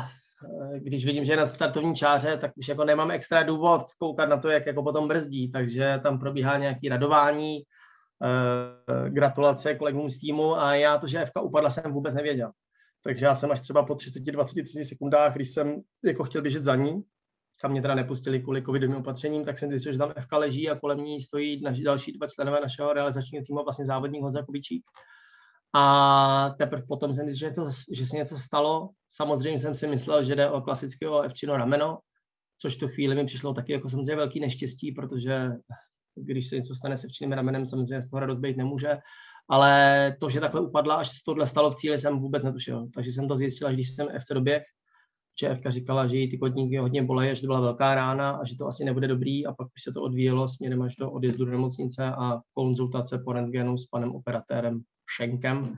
když 0.77 1.05
vidím, 1.05 1.23
že 1.23 1.33
je 1.33 1.37
na 1.37 1.47
startovní 1.47 1.95
čáře, 1.95 2.37
tak 2.37 2.51
už 2.55 2.67
jako 2.67 2.83
nemám 2.83 3.11
extra 3.11 3.43
důvod 3.43 3.85
koukat 3.97 4.29
na 4.29 4.37
to, 4.37 4.49
jak 4.49 4.65
jako 4.65 4.83
potom 4.83 5.07
brzdí, 5.07 5.51
takže 5.51 5.99
tam 6.03 6.19
probíhá 6.19 6.57
nějaký 6.57 6.89
radování, 6.89 7.59
eh, 7.59 9.09
gratulace 9.09 9.75
kolegům 9.75 10.09
z 10.09 10.19
týmu 10.19 10.59
a 10.59 10.75
já 10.75 10.97
to, 10.97 11.07
že 11.07 11.25
FK 11.25 11.41
upadla, 11.41 11.69
jsem 11.69 11.91
vůbec 11.91 12.15
nevěděl. 12.15 12.51
Takže 13.03 13.25
já 13.25 13.35
jsem 13.35 13.51
až 13.51 13.61
třeba 13.61 13.83
po 13.83 13.95
30-20 13.95 14.83
sekundách, 14.83 15.35
když 15.35 15.49
jsem 15.49 15.81
jako 16.03 16.23
chtěl 16.23 16.41
běžet 16.41 16.63
za 16.63 16.75
ní, 16.75 17.03
kam 17.61 17.71
mě 17.71 17.81
teda 17.81 17.95
nepustili 17.95 18.39
kvůli 18.39 18.63
covidovým 18.63 18.95
opatřením, 18.95 19.45
tak 19.45 19.59
jsem 19.59 19.69
zjistil, 19.69 19.91
že 19.91 19.97
tam 19.97 20.13
FK 20.19 20.31
leží 20.31 20.69
a 20.69 20.79
kolem 20.79 21.03
ní 21.03 21.19
stojí 21.19 21.63
další 21.83 22.11
dva 22.11 22.27
členové 22.27 22.61
našeho 22.61 22.93
realizačního 22.93 23.43
týmu, 23.45 23.63
vlastně 23.63 23.85
závodník 23.85 24.21
Honza 24.21 24.43
Kubičík. 24.43 24.83
A 25.75 26.55
teprve 26.57 26.83
potom 26.87 27.13
jsem 27.13 27.29
zjistil, 27.29 27.49
že, 27.49 27.55
to, 27.55 27.67
že 27.91 28.05
se 28.05 28.17
něco 28.17 28.37
stalo. 28.39 28.89
Samozřejmě 29.09 29.59
jsem 29.59 29.75
si 29.75 29.87
myslel, 29.87 30.23
že 30.23 30.35
jde 30.35 30.49
o 30.49 30.61
klasického 30.61 31.21
Evčino 31.21 31.57
rameno, 31.57 31.99
což 32.61 32.75
to 32.75 32.87
chvíli 32.87 33.15
mi 33.15 33.25
přišlo 33.25 33.53
taky 33.53 33.73
jako 33.73 33.89
samozřejmě 33.89 34.15
velký 34.15 34.39
neštěstí, 34.39 34.91
protože 34.91 35.49
když 36.15 36.49
se 36.49 36.55
něco 36.55 36.75
stane 36.75 36.97
se 36.97 37.07
včným 37.07 37.31
ramenem, 37.31 37.65
samozřejmě 37.65 38.01
z 38.01 38.09
toho 38.09 38.19
radost 38.19 38.39
být 38.39 38.57
nemůže. 38.57 38.97
Ale 39.49 40.15
to, 40.19 40.29
že 40.29 40.39
takhle 40.39 40.61
upadla, 40.61 40.95
až 40.95 41.07
se 41.07 41.15
tohle 41.25 41.47
stalo 41.47 41.71
v 41.71 41.75
cíli, 41.75 41.99
jsem 41.99 42.19
vůbec 42.19 42.43
netušil. 42.43 42.87
Takže 42.93 43.11
jsem 43.11 43.27
to 43.27 43.37
zjistil, 43.37 43.67
až 43.67 43.73
když 43.73 43.95
jsem 43.95 44.07
FC 44.19 44.33
doběh, 44.33 44.63
že 45.41 45.55
FK 45.55 45.69
říkala, 45.69 46.07
že 46.07 46.17
jí 46.17 46.29
ty 46.29 46.37
kotníky 46.37 46.77
hodně 46.77 47.03
bolejí, 47.03 47.35
že 47.35 47.41
to 47.41 47.47
byla 47.47 47.61
velká 47.61 47.95
rána 47.95 48.31
a 48.31 48.45
že 48.45 48.55
to 48.57 48.65
asi 48.65 48.85
nebude 48.85 49.07
dobrý 49.07 49.45
a 49.45 49.53
pak 49.53 49.67
už 49.67 49.83
se 49.83 49.91
to 49.91 50.01
odvíjelo 50.01 50.47
směrem 50.47 50.81
až 50.81 50.95
do 50.95 51.11
odjezdu 51.11 51.45
do 51.45 51.51
nemocnice 51.51 52.05
a 52.05 52.41
konzultace 52.53 53.17
po 53.17 53.33
rentgenu 53.33 53.77
s 53.77 53.85
panem 53.85 54.15
operatérem 54.15 54.83
Šenkem, 55.17 55.77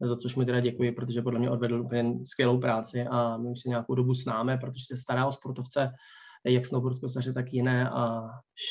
za 0.00 0.16
což 0.16 0.36
mi 0.36 0.44
teda 0.44 0.60
děkuji, 0.60 0.92
protože 0.92 1.22
podle 1.22 1.38
mě 1.38 1.50
odvedl 1.50 1.80
úplně 1.80 2.14
skvělou 2.24 2.60
práci 2.60 3.04
a 3.10 3.36
my 3.36 3.48
už 3.48 3.60
se 3.60 3.68
nějakou 3.68 3.94
dobu 3.94 4.14
známe, 4.14 4.58
protože 4.58 4.84
se 4.86 4.96
stará 4.96 5.26
o 5.26 5.32
sportovce, 5.32 5.90
jak 6.46 6.66
snowboard 6.66 6.98
kosaře, 6.98 7.32
tak 7.32 7.52
jiné 7.52 7.90
a 7.90 8.28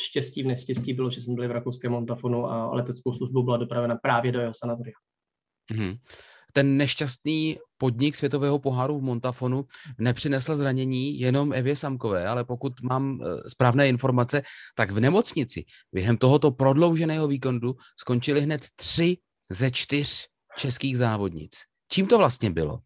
štěstí 0.09 0.43
v 0.43 0.47
nestěstí 0.47 0.93
bylo, 0.93 1.09
že 1.09 1.21
jsme 1.21 1.35
byli 1.35 1.47
v 1.47 1.51
rakouském 1.51 1.91
montafonu 1.91 2.45
a 2.45 2.73
leteckou 2.73 3.13
službou 3.13 3.43
byla 3.43 3.57
dopravena 3.57 3.95
právě 3.95 4.31
do 4.31 4.39
jeho 4.39 4.53
sanatoria. 4.53 4.95
Mm-hmm 5.71 5.97
ten 6.51 6.77
nešťastný 6.77 7.57
podnik 7.77 8.15
světového 8.15 8.59
poháru 8.59 8.99
v 8.99 9.03
Montafonu 9.03 9.65
nepřinesl 9.99 10.55
zranění 10.55 11.19
jenom 11.19 11.53
Evě 11.53 11.75
Samkové, 11.75 12.27
ale 12.27 12.43
pokud 12.43 12.73
mám 12.81 13.19
eh, 13.21 13.49
správné 13.49 13.89
informace, 13.89 14.41
tak 14.75 14.91
v 14.91 14.99
nemocnici 14.99 15.65
během 15.91 16.17
tohoto 16.17 16.51
prodlouženého 16.51 17.27
víkendu 17.27 17.75
skončili 17.99 18.41
hned 18.41 18.65
tři 18.75 19.17
ze 19.53 19.71
čtyř 19.71 20.27
českých 20.57 20.97
závodnic. 20.97 21.51
Čím 21.91 22.07
to 22.07 22.17
vlastně 22.17 22.51
bylo? 22.51 22.79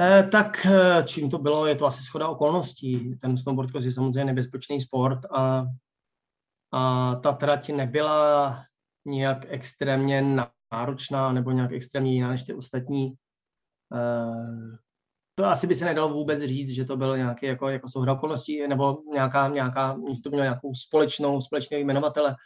Eh, 0.00 0.28
tak 0.32 0.66
eh, 0.66 1.04
čím 1.06 1.30
to 1.30 1.38
bylo, 1.38 1.66
je 1.66 1.74
to 1.74 1.86
asi 1.86 2.02
schoda 2.02 2.28
okolností. 2.28 3.18
Ten 3.20 3.36
snowboard 3.36 3.74
je 3.74 3.92
samozřejmě 3.92 4.24
nebezpečný 4.24 4.80
sport 4.80 5.18
a, 5.24 5.64
a 6.72 7.14
ta 7.14 7.32
trať 7.32 7.70
nebyla 7.70 8.64
nějak 9.06 9.38
extrémně 9.48 10.46
náročná 10.72 11.32
nebo 11.32 11.50
nějak 11.50 11.72
extrémně 11.72 12.12
jiná 12.12 12.28
než 12.28 12.42
ty 12.42 12.54
ostatní. 12.54 13.14
Eh, 13.94 14.76
to 15.34 15.44
asi 15.44 15.66
by 15.66 15.74
se 15.74 15.84
nedalo 15.84 16.14
vůbec 16.14 16.40
říct, 16.40 16.70
že 16.70 16.84
to 16.84 16.96
bylo 16.96 17.16
nějaký 17.16 17.46
jako, 17.46 17.68
jako 17.68 17.88
souhra 17.88 18.12
okolností, 18.12 18.66
nebo 18.68 19.02
nějaká, 19.12 19.48
nějaká, 19.48 19.98
to 20.24 20.30
mělo 20.30 20.42
nějakou 20.42 20.74
společnou, 20.74 21.40
společného 21.40 21.80
jmenovatele. 21.80 22.36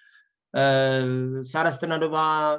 Sára 1.50 1.70
Sternadová 1.70 2.58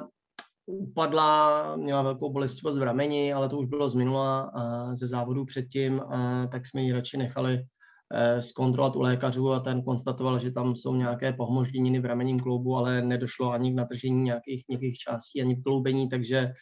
upadla, 0.66 1.76
měla 1.76 2.02
velkou 2.02 2.32
bolestivost 2.32 2.78
v 2.78 2.82
rameni, 2.82 3.32
ale 3.32 3.48
to 3.48 3.58
už 3.58 3.66
bylo 3.66 3.88
z 3.88 3.94
minula 3.94 4.52
ze 4.92 5.06
závodu 5.06 5.44
předtím, 5.44 6.02
tak 6.50 6.66
jsme 6.66 6.82
ji 6.82 6.92
radši 6.92 7.16
nechali 7.16 7.66
Eh, 8.12 8.42
zkontrolovat 8.42 8.96
u 8.96 9.00
lékařů 9.00 9.52
a 9.52 9.60
ten 9.60 9.82
konstatoval, 9.82 10.38
že 10.38 10.50
tam 10.50 10.76
jsou 10.76 10.94
nějaké 10.94 11.32
pohmožděniny 11.32 12.00
v 12.00 12.04
ramenním 12.04 12.40
kloubu, 12.40 12.76
ale 12.76 13.02
nedošlo 13.02 13.50
ani 13.50 13.72
k 13.72 13.76
natržení 13.76 14.22
nějakých 14.22 14.64
měkkých 14.68 14.98
částí, 14.98 15.42
ani 15.42 15.56
k 15.56 15.62
kloubení, 15.62 16.08
takže 16.08 16.52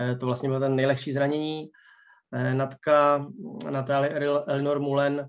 eh, 0.00 0.16
to 0.16 0.26
vlastně 0.26 0.48
bylo 0.48 0.60
ten 0.60 0.76
nejlehčí 0.76 1.12
zranění. 1.12 1.68
Eh, 2.32 2.54
Natka 2.54 3.26
Natálie 3.70 4.12
Elinor 4.46 4.80
Mulen 4.80 5.28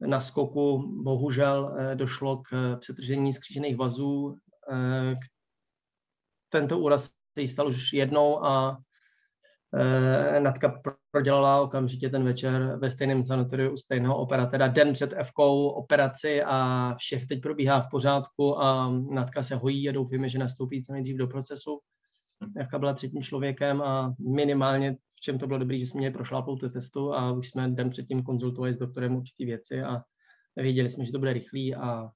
na 0.00 0.20
skoku 0.20 0.92
bohužel 1.02 1.76
došlo 1.94 2.42
k 2.42 2.76
přetržení 2.80 3.32
skřížených 3.32 3.76
vazů. 3.76 4.36
Tento 6.48 6.78
úraz 6.78 7.10
se 7.36 7.40
jí 7.40 7.48
stal 7.48 7.68
už 7.68 7.92
jednou 7.92 8.44
a 8.44 8.78
Eh, 9.74 10.40
Natka 10.40 10.82
prodělala 11.10 11.60
okamžitě 11.60 12.10
ten 12.10 12.24
večer 12.24 12.76
ve 12.80 12.90
stejném 12.90 13.22
sanatoriu 13.22 13.72
u 13.72 13.76
stejného 13.76 14.16
operatora 14.16 14.68
den 14.68 14.92
před 14.92 15.14
FK 15.22 15.38
operaci 15.38 16.42
a 16.42 16.94
všech 16.98 17.26
teď 17.26 17.42
probíhá 17.42 17.80
v 17.80 17.90
pořádku 17.90 18.58
a 18.58 18.90
Natka 18.90 19.42
se 19.42 19.56
hojí 19.56 19.88
a 19.88 19.92
doufíme, 19.92 20.28
že 20.28 20.38
nastoupí 20.38 20.82
co 20.82 20.92
nejdřív 20.92 21.16
do 21.16 21.26
procesu. 21.26 21.80
Jaká 22.56 22.78
byla 22.78 22.92
třetím 22.92 23.22
člověkem 23.22 23.82
a 23.82 24.14
minimálně 24.18 24.96
v 25.16 25.20
čem 25.20 25.38
to 25.38 25.46
bylo 25.46 25.58
dobré, 25.58 25.78
že 25.78 25.86
jsme 25.86 25.98
měli 25.98 26.14
prošlápnout 26.14 26.60
tu 26.60 26.68
testu 26.68 27.14
a 27.14 27.32
už 27.32 27.48
jsme 27.48 27.68
den 27.68 27.90
předtím 27.90 28.22
konzultovali 28.22 28.74
s 28.74 28.76
doktorem 28.76 29.16
určitý 29.16 29.44
věci 29.44 29.82
a 29.82 30.02
věděli 30.56 30.88
jsme, 30.88 31.04
že 31.04 31.12
to 31.12 31.18
bude 31.18 31.32
rychlý 31.32 31.74
a, 31.74 32.10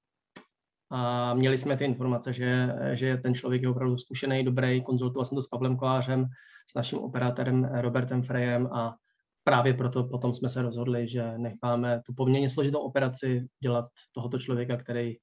a 0.90 1.34
měli 1.34 1.58
jsme 1.58 1.76
ty 1.76 1.84
informace, 1.84 2.32
že, 2.32 2.68
že 2.92 3.16
ten 3.16 3.34
člověk 3.34 3.62
je 3.62 3.68
opravdu 3.68 3.98
zkušený, 3.98 4.44
dobrý, 4.44 4.82
konzultoval 4.82 5.24
jsem 5.24 5.36
to 5.36 5.42
s 5.42 5.48
Pavlem 5.48 5.76
Kolářem, 5.76 6.26
s 6.70 6.74
naším 6.74 6.98
operátorem 6.98 7.64
Robertem 7.64 8.22
Frejem 8.22 8.66
a 8.66 8.96
právě 9.44 9.74
proto 9.74 10.04
potom 10.04 10.34
jsme 10.34 10.48
se 10.48 10.62
rozhodli, 10.62 11.08
že 11.08 11.38
necháme 11.38 12.02
tu 12.06 12.14
poměrně 12.14 12.50
složitou 12.50 12.78
operaci 12.78 13.46
dělat 13.62 13.84
tohoto 14.14 14.38
člověka, 14.38 14.76
který 14.76 15.16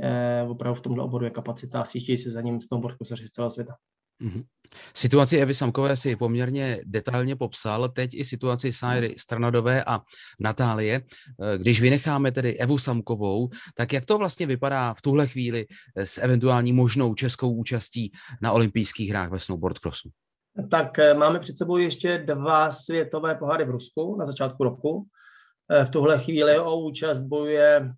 je 0.00 0.46
opravdu 0.48 0.80
v 0.80 0.82
tomto 0.82 1.04
oboru 1.04 1.24
je 1.24 1.30
kapacita 1.30 1.80
a 1.80 1.84
se 1.84 2.30
za 2.30 2.40
ním 2.40 2.60
snowboard 2.60 2.96
z 3.02 3.30
celého 3.30 3.50
světa. 3.50 3.76
Mm-hmm. 4.22 4.44
Situaci 4.94 5.38
Evy 5.38 5.54
Samkové 5.54 5.96
si 5.96 6.16
poměrně 6.16 6.80
detailně 6.84 7.36
popsal, 7.36 7.88
teď 7.88 8.14
i 8.14 8.24
situaci 8.24 8.72
Sajry 8.72 9.14
Stranadové 9.18 9.84
a 9.84 10.00
Natálie. 10.40 11.02
Když 11.56 11.80
vynecháme 11.80 12.32
tedy 12.32 12.58
Evu 12.58 12.78
Samkovou, 12.78 13.48
tak 13.74 13.92
jak 13.92 14.04
to 14.04 14.18
vlastně 14.18 14.46
vypadá 14.46 14.94
v 14.94 15.02
tuhle 15.02 15.26
chvíli 15.26 15.66
s 15.96 16.18
eventuální 16.18 16.72
možnou 16.72 17.14
českou 17.14 17.52
účastí 17.54 18.12
na 18.42 18.52
olympijských 18.52 19.10
hrách 19.10 19.30
ve 19.30 19.38
snowboard 19.38 19.78
crossu? 19.78 20.10
tak 20.70 20.98
eh, 20.98 21.14
máme 21.14 21.38
před 21.38 21.58
sebou 21.58 21.76
ještě 21.76 22.18
dva 22.18 22.70
světové 22.70 23.34
poháry 23.34 23.64
v 23.64 23.70
Rusku 23.70 24.16
na 24.16 24.24
začátku 24.24 24.64
roku. 24.64 25.06
Eh, 25.70 25.84
v 25.84 25.90
tuhle 25.90 26.18
chvíli 26.18 26.58
o 26.58 26.80
účast 26.80 27.20
bojuje, 27.20 27.92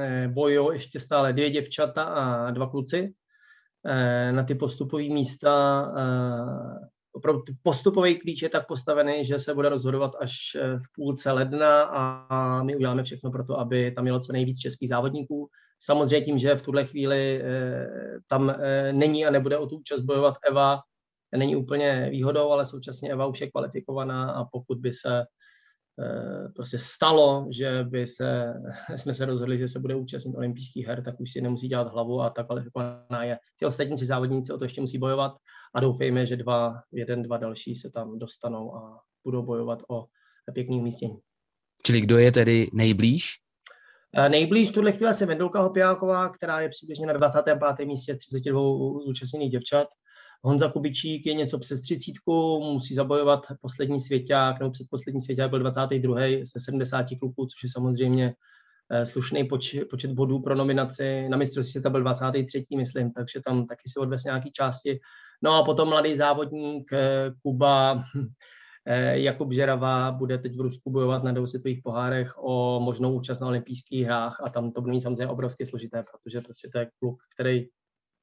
eh, 0.00 0.28
bojují 0.28 0.68
ještě 0.72 1.00
stále 1.00 1.32
dvě 1.32 1.50
děvčata 1.50 2.04
a 2.04 2.50
dva 2.50 2.70
kluci. 2.70 3.12
Na 4.30 4.42
ty 4.42 4.54
postupové 4.54 5.02
místa 5.02 5.92
opravdu 7.12 7.42
postupový 7.62 8.18
klíč 8.18 8.42
je 8.42 8.48
tak 8.48 8.66
postavený, 8.66 9.24
že 9.24 9.38
se 9.38 9.54
bude 9.54 9.68
rozhodovat 9.68 10.12
až 10.20 10.32
v 10.54 10.92
půlce 10.94 11.32
ledna 11.32 11.82
a 11.82 12.62
my 12.62 12.76
uděláme 12.76 13.02
všechno 13.02 13.30
pro 13.30 13.44
to, 13.44 13.60
aby 13.60 13.90
tam 13.90 14.04
mělo 14.04 14.20
co 14.20 14.32
nejvíc 14.32 14.58
českých 14.58 14.88
závodníků. 14.88 15.48
Samozřejmě 15.78 16.20
tím, 16.20 16.38
že 16.38 16.54
v 16.54 16.62
tuhle 16.62 16.84
chvíli 16.84 17.42
tam 18.26 18.54
není 18.92 19.26
a 19.26 19.30
nebude 19.30 19.58
o 19.58 19.66
tu 19.66 19.76
účast 19.76 20.00
bojovat 20.00 20.34
Eva, 20.50 20.80
není 21.36 21.56
úplně 21.56 22.08
výhodou, 22.10 22.50
ale 22.50 22.66
současně 22.66 23.10
Eva 23.12 23.26
už 23.26 23.40
je 23.40 23.50
kvalifikovaná 23.50 24.30
a 24.30 24.44
pokud 24.44 24.78
by 24.78 24.92
se 24.92 25.20
eh, 25.20 25.24
prostě 26.54 26.78
stalo, 26.78 27.46
že 27.50 27.84
by 27.84 28.06
se, 28.06 28.54
jsme 28.96 29.14
se 29.14 29.26
rozhodli, 29.26 29.58
že 29.58 29.68
se 29.68 29.78
bude 29.78 29.94
účastnit 29.94 30.36
olympijských 30.36 30.86
her, 30.86 31.02
tak 31.04 31.20
už 31.20 31.32
si 31.32 31.40
nemusí 31.40 31.68
dělat 31.68 31.92
hlavu 31.92 32.20
a 32.20 32.30
ta 32.30 32.42
kvalifikovaná 32.42 33.24
je. 33.24 33.38
Ty 33.58 33.66
ostatní 33.66 33.98
si 33.98 34.06
závodníci 34.06 34.52
o 34.52 34.58
to 34.58 34.64
ještě 34.64 34.80
musí 34.80 34.98
bojovat 34.98 35.32
a 35.74 35.80
doufejme, 35.80 36.26
že 36.26 36.36
dva, 36.36 36.74
jeden, 36.92 37.22
dva 37.22 37.36
další 37.36 37.74
se 37.74 37.90
tam 37.90 38.18
dostanou 38.18 38.74
a 38.74 39.00
budou 39.24 39.42
bojovat 39.42 39.82
o 39.88 40.06
pěkný 40.52 40.78
umístění. 40.78 41.18
Čili 41.82 42.00
kdo 42.00 42.18
je 42.18 42.32
tedy 42.32 42.68
nejblíž? 42.72 43.32
Eh, 44.18 44.28
nejblíž 44.28 44.70
v 44.70 44.72
tuhle 44.72 44.92
chvíli 44.92 45.12
je 45.20 45.26
Vendulka 45.26 45.60
Hopiáková, 45.60 46.28
která 46.28 46.60
je 46.60 46.68
přibližně 46.68 47.06
na 47.06 47.12
25. 47.12 47.86
místě 47.86 48.14
z 48.14 48.18
32 48.18 48.60
zúčastněných 49.06 49.50
děvčat. 49.50 49.88
Honza 50.42 50.68
Kubičík 50.68 51.26
je 51.26 51.34
něco 51.34 51.58
přes 51.58 51.80
třicítku, 51.80 52.60
musí 52.72 52.94
zabojovat 52.94 53.46
poslední 53.60 54.00
svěťák, 54.00 54.58
nebo 54.58 54.70
předposlední 54.70 55.20
svěťák 55.20 55.50
byl 55.50 55.58
22. 55.58 56.20
se 56.44 56.60
70 56.60 57.06
kluků, 57.20 57.46
což 57.46 57.62
je 57.62 57.68
samozřejmě 57.72 58.34
eh, 58.90 59.06
slušný 59.06 59.44
poč, 59.44 59.76
počet 59.90 60.10
bodů 60.12 60.40
pro 60.40 60.54
nominaci. 60.54 61.28
Na 61.28 61.36
mistrovství 61.36 61.70
světa 61.70 61.90
byl 61.90 62.02
23. 62.02 62.64
myslím, 62.76 63.12
takže 63.12 63.40
tam 63.40 63.66
taky 63.66 63.82
si 63.86 64.00
odves 64.00 64.24
nějaký 64.24 64.52
části. 64.52 65.00
No 65.42 65.52
a 65.52 65.64
potom 65.64 65.88
mladý 65.88 66.14
závodník 66.14 66.92
eh, 66.92 67.32
Kuba 67.42 68.04
eh, 68.86 69.18
Jakub 69.18 69.52
Žerava 69.52 70.12
bude 70.12 70.38
teď 70.38 70.56
v 70.56 70.60
Rusku 70.60 70.90
bojovat 70.90 71.24
na 71.24 71.32
dvou 71.32 71.46
světových 71.46 71.82
pohárech 71.82 72.34
o 72.38 72.80
možnou 72.80 73.14
účast 73.14 73.40
na 73.40 73.46
olympijských 73.46 74.04
hrách 74.04 74.40
a 74.44 74.50
tam 74.50 74.70
to 74.70 74.80
bude 74.80 74.90
mít 74.90 75.00
samozřejmě 75.00 75.26
obrovsky 75.26 75.66
složité, 75.66 76.04
protože 76.12 76.40
prostě 76.40 76.68
to 76.72 76.78
je 76.78 76.90
kluk, 77.00 77.22
který 77.34 77.66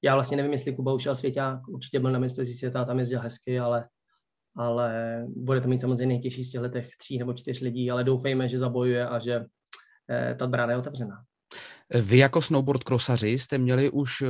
já 0.03 0.13
vlastně 0.13 0.37
nevím, 0.37 0.53
jestli 0.53 0.75
Kuba 0.75 0.93
ušel 0.93 1.15
svěťák, 1.15 1.67
určitě 1.67 1.99
byl 1.99 2.11
na 2.11 2.19
mistrovství 2.19 2.57
světa, 2.57 2.85
tam 2.85 2.99
jezdil 2.99 3.19
hezky, 3.19 3.59
ale, 3.59 3.87
ale 4.55 5.19
bude 5.27 5.61
to 5.61 5.67
mít 5.67 5.79
samozřejmě 5.79 6.05
nejtěžší 6.05 6.43
z 6.43 6.51
těchto 6.51 6.67
těch 6.67 6.89
tří 6.97 7.17
nebo 7.17 7.33
čtyř 7.33 7.59
lidí, 7.59 7.91
ale 7.91 8.03
doufejme, 8.03 8.49
že 8.49 8.59
zabojuje 8.59 9.07
a 9.07 9.19
že 9.19 9.45
eh, 10.09 10.35
ta 10.39 10.47
brána 10.47 10.71
je 10.71 10.77
otevřená. 10.77 11.23
Vy 12.01 12.17
jako 12.17 12.41
snowboard 12.41 12.83
crossaři 12.83 13.29
jste 13.29 13.57
měli 13.57 13.89
už 13.89 14.21
eh, 14.21 14.27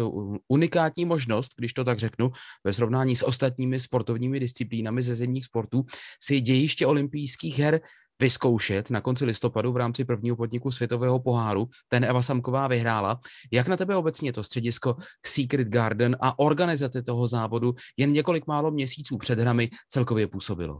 unikátní 0.47 1.05
možnost, 1.05 1.51
když 1.57 1.73
to 1.73 1.83
tak 1.83 1.99
řeknu, 1.99 2.31
ve 2.63 2.73
srovnání 2.73 3.15
s 3.15 3.23
ostatními 3.23 3.79
sportovními 3.79 4.39
disciplínami 4.39 5.01
ze 5.01 5.15
zemních 5.15 5.45
sportů, 5.45 5.85
si 6.21 6.41
dějiště 6.41 6.87
olympijských 6.87 7.59
her 7.59 7.81
vyzkoušet 8.21 8.89
na 8.89 9.01
konci 9.01 9.25
listopadu 9.25 9.71
v 9.71 9.77
rámci 9.77 10.05
prvního 10.05 10.35
podniku 10.35 10.71
světového 10.71 11.19
poháru. 11.19 11.65
Ten 11.87 12.03
Eva 12.03 12.21
Samková 12.21 12.67
vyhrála. 12.67 13.19
Jak 13.51 13.67
na 13.67 13.77
tebe 13.77 13.95
obecně 13.95 14.33
to 14.33 14.43
středisko 14.43 14.95
Secret 15.25 15.67
Garden 15.67 16.17
a 16.21 16.39
organizace 16.39 17.03
toho 17.03 17.27
závodu 17.27 17.73
jen 17.97 18.11
několik 18.11 18.47
málo 18.47 18.71
měsíců 18.71 19.17
před 19.17 19.39
hrami 19.39 19.69
celkově 19.89 20.27
působilo? 20.27 20.79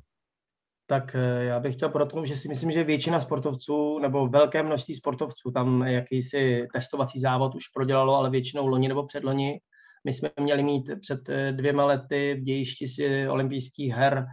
tak 0.88 1.16
eh, 1.16 1.44
já 1.44 1.60
bych 1.60 1.76
chtěl 1.76 1.90
protknout, 1.90 2.26
že 2.26 2.36
si 2.36 2.48
myslím, 2.48 2.72
že 2.72 2.84
většina 2.84 3.20
sportovců 3.20 4.00
nebo 4.00 4.28
velké 4.28 4.64
množství 4.64 4.96
sportovců 4.96 5.52
tam 5.54 5.82
jakýsi 5.82 6.68
testovací 6.74 7.20
závod 7.20 7.56
už 7.56 7.68
prodělalo, 7.68 8.16
ale 8.16 8.30
většinou 8.30 8.68
loni 8.68 8.88
nebo 8.88 9.06
předloni. 9.06 9.60
My 10.06 10.14
jsme 10.14 10.30
měli 10.40 10.64
mít 10.64 10.90
před 11.02 11.30
eh, 11.30 11.52
dvěma 11.52 11.86
lety 11.86 12.36
v 12.40 12.44
dějišti 12.44 12.88
si 12.88 13.28
olympijských 13.30 13.94
her 13.94 14.26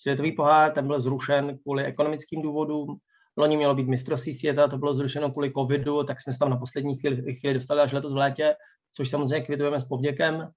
světový 0.00 0.32
pohár, 0.32 0.72
ten 0.72 0.86
byl 0.86 1.00
zrušen 1.00 1.58
kvůli 1.58 1.84
ekonomickým 1.84 2.42
důvodům. 2.42 2.96
Loni 3.36 3.56
mělo 3.56 3.74
být 3.74 3.88
mistrovství 3.88 4.32
světa, 4.32 4.68
to 4.68 4.78
bylo 4.78 4.94
zrušeno 4.94 5.30
kvůli 5.30 5.52
covidu, 5.52 6.04
tak 6.04 6.20
jsme 6.20 6.32
se 6.32 6.38
tam 6.38 6.50
na 6.50 6.56
poslední 6.56 6.98
chvíli, 6.98 7.34
chvíli 7.34 7.54
dostali 7.54 7.80
až 7.80 7.92
letos 7.92 8.12
v 8.12 8.16
létě, 8.16 8.54
což 8.96 9.10
samozřejmě 9.10 9.46
kvitujeme 9.46 9.80
s 9.80 9.84
povděkem 9.84 10.48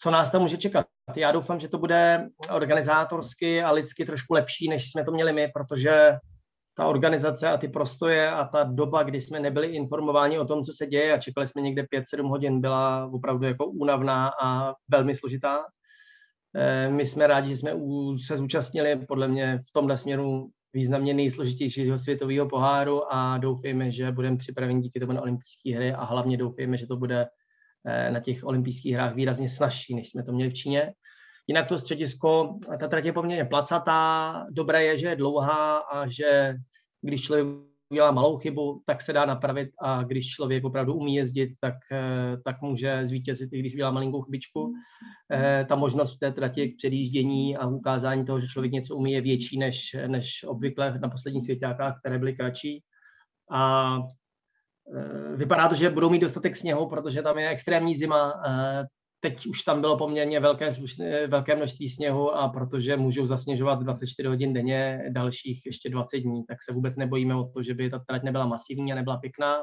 co 0.00 0.10
nás 0.10 0.30
tam 0.30 0.42
může 0.42 0.56
čekat. 0.56 0.86
Já 1.16 1.32
doufám, 1.32 1.60
že 1.60 1.68
to 1.68 1.78
bude 1.78 2.28
organizátorsky 2.52 3.62
a 3.62 3.70
lidsky 3.70 4.04
trošku 4.04 4.34
lepší, 4.34 4.68
než 4.68 4.90
jsme 4.90 5.04
to 5.04 5.12
měli 5.12 5.32
my, 5.32 5.48
protože 5.54 6.12
ta 6.76 6.86
organizace 6.86 7.48
a 7.48 7.56
ty 7.56 7.68
prostoje 7.68 8.30
a 8.30 8.44
ta 8.44 8.64
doba, 8.64 9.02
kdy 9.02 9.20
jsme 9.20 9.40
nebyli 9.40 9.66
informováni 9.66 10.38
o 10.38 10.44
tom, 10.44 10.62
co 10.62 10.72
se 10.72 10.86
děje 10.86 11.12
a 11.12 11.18
čekali 11.18 11.46
jsme 11.46 11.62
někde 11.62 11.82
5-7 11.82 12.28
hodin, 12.28 12.60
byla 12.60 13.10
opravdu 13.12 13.46
jako 13.46 13.66
únavná 13.66 14.30
a 14.42 14.74
velmi 14.88 15.14
složitá. 15.14 15.64
Eh, 16.58 16.90
my 16.90 17.06
jsme 17.06 17.26
rádi, 17.26 17.48
že 17.48 17.56
jsme 17.56 17.72
se 18.26 18.36
zúčastnili 18.36 19.06
podle 19.08 19.28
mě 19.28 19.62
v 19.68 19.72
tomhle 19.72 19.96
směru 19.96 20.50
významně 20.72 21.14
nejsložitějšího 21.14 21.98
světového 21.98 22.48
poháru 22.48 23.12
a 23.12 23.38
doufejme, 23.38 23.90
že 23.90 24.12
budeme 24.12 24.36
připraveni 24.36 24.80
díky 24.80 25.00
tomu 25.00 25.12
na 25.12 25.22
olympijské 25.22 25.76
hry 25.76 25.92
a 25.92 26.04
hlavně 26.04 26.36
doufejme, 26.36 26.76
že 26.76 26.86
to 26.86 26.96
bude 26.96 27.26
Eh, 27.86 28.10
na 28.10 28.20
těch 28.20 28.44
olympijských 28.44 28.94
hrách 28.94 29.14
výrazně 29.14 29.48
snažší, 29.48 29.94
než 29.94 30.08
jsme 30.08 30.22
to 30.22 30.32
měli 30.32 30.50
v 30.50 30.54
Číně. 30.54 30.92
Jinak 31.46 31.68
to 31.68 31.78
středisko, 31.78 32.58
ta 32.80 32.88
trať 32.88 33.04
je 33.04 33.12
poměrně 33.12 33.44
placatá, 33.44 34.46
dobré 34.50 34.84
je, 34.84 34.98
že 34.98 35.06
je 35.06 35.16
dlouhá 35.16 35.78
a 35.78 36.06
že 36.06 36.54
když 37.02 37.22
člověk 37.22 37.46
udělá 37.90 38.10
malou 38.10 38.38
chybu, 38.38 38.82
tak 38.86 39.02
se 39.02 39.12
dá 39.12 39.26
napravit 39.26 39.70
a 39.80 40.02
když 40.02 40.28
člověk 40.28 40.64
opravdu 40.64 40.94
umí 40.94 41.14
jezdit, 41.14 41.50
tak, 41.60 41.74
eh, 41.92 42.36
tak 42.44 42.62
může 42.62 43.06
zvítězit, 43.06 43.52
i 43.52 43.58
když 43.58 43.74
udělá 43.74 43.90
malinkou 43.90 44.22
chybičku. 44.22 44.72
Eh, 45.32 45.66
ta 45.68 45.76
možnost 45.76 46.16
v 46.16 46.18
té 46.18 46.32
trati 46.32 46.68
k 46.68 46.76
předjíždění 46.76 47.56
a 47.56 47.66
ukázání 47.66 48.24
toho, 48.24 48.40
že 48.40 48.46
člověk 48.46 48.72
něco 48.72 48.96
umí, 48.96 49.12
je 49.12 49.20
větší 49.20 49.58
než, 49.58 49.96
než 50.06 50.44
obvykle 50.44 50.98
na 50.98 51.08
posledních 51.08 51.42
svěťákách, 51.42 51.98
které 52.00 52.18
byly 52.18 52.36
kratší. 52.36 52.82
A 53.50 53.98
Eh, 54.96 55.36
vypadá 55.36 55.68
to, 55.68 55.74
že 55.74 55.90
budou 55.90 56.10
mít 56.10 56.18
dostatek 56.18 56.56
sněhu, 56.56 56.88
protože 56.88 57.22
tam 57.22 57.38
je 57.38 57.48
extrémní 57.48 57.94
zima. 57.94 58.34
Teď 59.20 59.46
už 59.46 59.62
tam 59.62 59.80
bylo 59.80 59.98
poměrně 59.98 60.40
velké, 60.40 60.70
velké 61.26 61.56
množství 61.56 61.88
sněhu 61.88 62.30
a 62.34 62.48
protože 62.48 62.96
můžou 62.96 63.26
zasněžovat 63.26 63.82
24 63.82 64.28
hodin 64.28 64.52
denně, 64.52 65.04
dalších 65.08 65.66
ještě 65.66 65.90
20 65.90 66.18
dní, 66.18 66.44
tak 66.44 66.58
se 66.62 66.72
vůbec 66.72 66.96
nebojíme 66.96 67.34
o 67.34 67.44
to, 67.44 67.62
že 67.62 67.74
by 67.74 67.90
ta 67.90 67.98
trať 67.98 68.22
nebyla 68.22 68.46
masivní 68.46 68.92
a 68.92 68.96
nebyla 68.96 69.16
pěkná. 69.16 69.56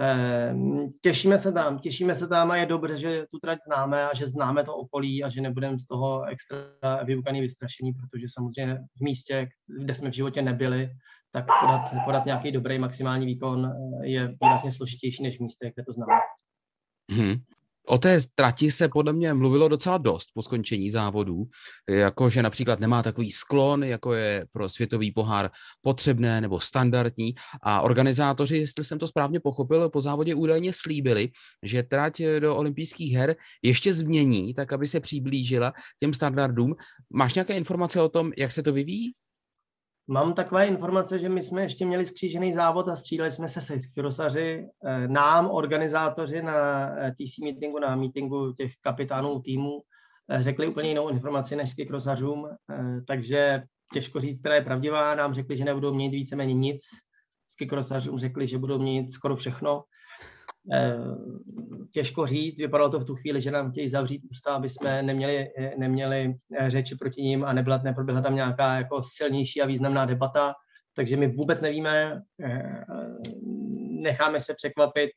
Eh, 0.00 0.54
těšíme 1.00 1.38
se 1.38 1.52
tam, 1.52 1.78
těšíme 1.78 2.14
se 2.14 2.28
tam 2.28 2.50
a 2.50 2.56
je 2.56 2.66
dobře, 2.66 2.96
že 2.96 3.26
tu 3.30 3.38
trať 3.38 3.58
známe 3.66 4.08
a 4.08 4.14
že 4.14 4.26
známe 4.26 4.64
to 4.64 4.76
okolí 4.76 5.24
a 5.24 5.28
že 5.28 5.40
nebudeme 5.40 5.78
z 5.78 5.86
toho 5.86 6.24
extra 6.24 7.04
vyukaný 7.04 7.40
vystrašení, 7.40 7.92
protože 7.92 8.26
samozřejmě 8.28 8.78
v 8.96 9.00
místě, 9.00 9.48
kde 9.80 9.94
jsme 9.94 10.10
v 10.10 10.14
životě 10.14 10.42
nebyli, 10.42 10.90
tak 11.30 11.46
podat, 11.60 12.04
podat 12.04 12.26
nějaký 12.26 12.52
dobrý 12.52 12.78
maximální 12.78 13.26
výkon 13.26 13.66
eh, 13.66 14.06
je 14.06 14.36
výrazně 14.42 14.72
složitější 14.72 15.22
než 15.22 15.38
v 15.38 15.40
místě, 15.40 15.72
kde 15.74 15.84
to 15.84 15.92
známe. 15.92 16.20
Hmm. 17.10 17.36
O 17.88 17.98
té 17.98 18.18
trati 18.34 18.70
se 18.70 18.88
podle 18.88 19.12
mě 19.12 19.34
mluvilo 19.34 19.68
docela 19.68 19.98
dost 19.98 20.28
po 20.34 20.42
skončení 20.42 20.90
závodů, 20.90 21.44
jakože 21.90 22.42
například 22.42 22.80
nemá 22.80 23.02
takový 23.02 23.32
sklon, 23.32 23.84
jako 23.84 24.14
je 24.14 24.46
pro 24.52 24.68
světový 24.68 25.12
pohár 25.12 25.50
potřebné 25.80 26.40
nebo 26.40 26.60
standardní. 26.60 27.34
A 27.62 27.80
organizátoři, 27.80 28.56
jestli 28.56 28.84
jsem 28.84 28.98
to 28.98 29.06
správně 29.06 29.40
pochopil, 29.40 29.90
po 29.90 30.00
závodě 30.00 30.34
údajně 30.34 30.72
slíbili, 30.72 31.28
že 31.62 31.82
trať 31.82 32.22
do 32.38 32.56
olympijských 32.56 33.12
her 33.12 33.36
ještě 33.62 33.94
změní, 33.94 34.54
tak 34.54 34.72
aby 34.72 34.86
se 34.86 35.00
přiblížila 35.00 35.72
těm 36.00 36.14
standardům. 36.14 36.74
Máš 37.12 37.34
nějaké 37.34 37.56
informace 37.56 38.00
o 38.00 38.08
tom, 38.08 38.32
jak 38.36 38.52
se 38.52 38.62
to 38.62 38.72
vyvíjí? 38.72 39.12
Mám 40.08 40.34
takové 40.34 40.66
informace, 40.66 41.18
že 41.18 41.28
my 41.28 41.42
jsme 41.42 41.62
ještě 41.62 41.86
měli 41.86 42.06
skřížený 42.06 42.52
závod 42.52 42.88
a 42.88 42.96
střídali 42.96 43.30
jsme 43.30 43.48
se 43.48 43.60
sejský 43.60 44.00
rosaři. 44.00 44.66
Eh, 44.84 45.08
nám, 45.08 45.50
organizátoři 45.50 46.42
na 46.42 46.88
eh, 46.98 47.12
TC 47.12 47.38
meetingu, 47.44 47.78
na 47.78 47.96
meetingu 47.96 48.52
těch 48.52 48.72
kapitánů 48.80 49.40
týmu, 49.40 49.80
eh, 50.30 50.42
řekli 50.42 50.66
úplně 50.66 50.88
jinou 50.88 51.08
informaci 51.08 51.56
než 51.56 51.70
skikrosařům, 51.70 52.48
takže 53.06 53.62
těžko 53.92 54.20
říct, 54.20 54.40
která 54.40 54.54
je 54.54 54.62
pravdivá. 54.62 55.14
Nám 55.14 55.34
řekli, 55.34 55.56
že 55.56 55.64
nebudou 55.64 55.94
mít 55.94 56.10
víceméně 56.10 56.54
nic. 56.54 56.82
Skikrosařům 57.48 58.18
řekli, 58.18 58.46
že 58.46 58.58
budou 58.58 58.78
mít 58.78 59.12
skoro 59.12 59.36
všechno. 59.36 59.82
Eh, 60.72 60.96
těžko 61.92 62.26
říct, 62.26 62.58
vypadalo 62.58 62.90
to 62.90 63.00
v 63.00 63.04
tu 63.04 63.14
chvíli, 63.14 63.40
že 63.40 63.50
nám 63.50 63.70
chtějí 63.70 63.88
zavřít 63.88 64.22
ústa, 64.30 64.54
aby 64.54 64.68
jsme 64.68 65.02
neměli, 65.02 65.48
neměli 65.78 66.34
eh, 66.58 66.70
řeči 66.70 66.96
proti 66.96 67.22
ním 67.22 67.44
a 67.44 67.52
nebyla, 67.52 67.80
neproběhla 67.84 68.22
tam 68.22 68.34
nějaká 68.34 68.74
jako 68.74 69.02
silnější 69.02 69.62
a 69.62 69.66
významná 69.66 70.04
debata, 70.04 70.54
takže 70.96 71.16
my 71.16 71.28
vůbec 71.28 71.60
nevíme, 71.60 72.22
eh, 72.44 72.84
necháme 74.02 74.40
se 74.40 74.54
překvapit. 74.54 75.10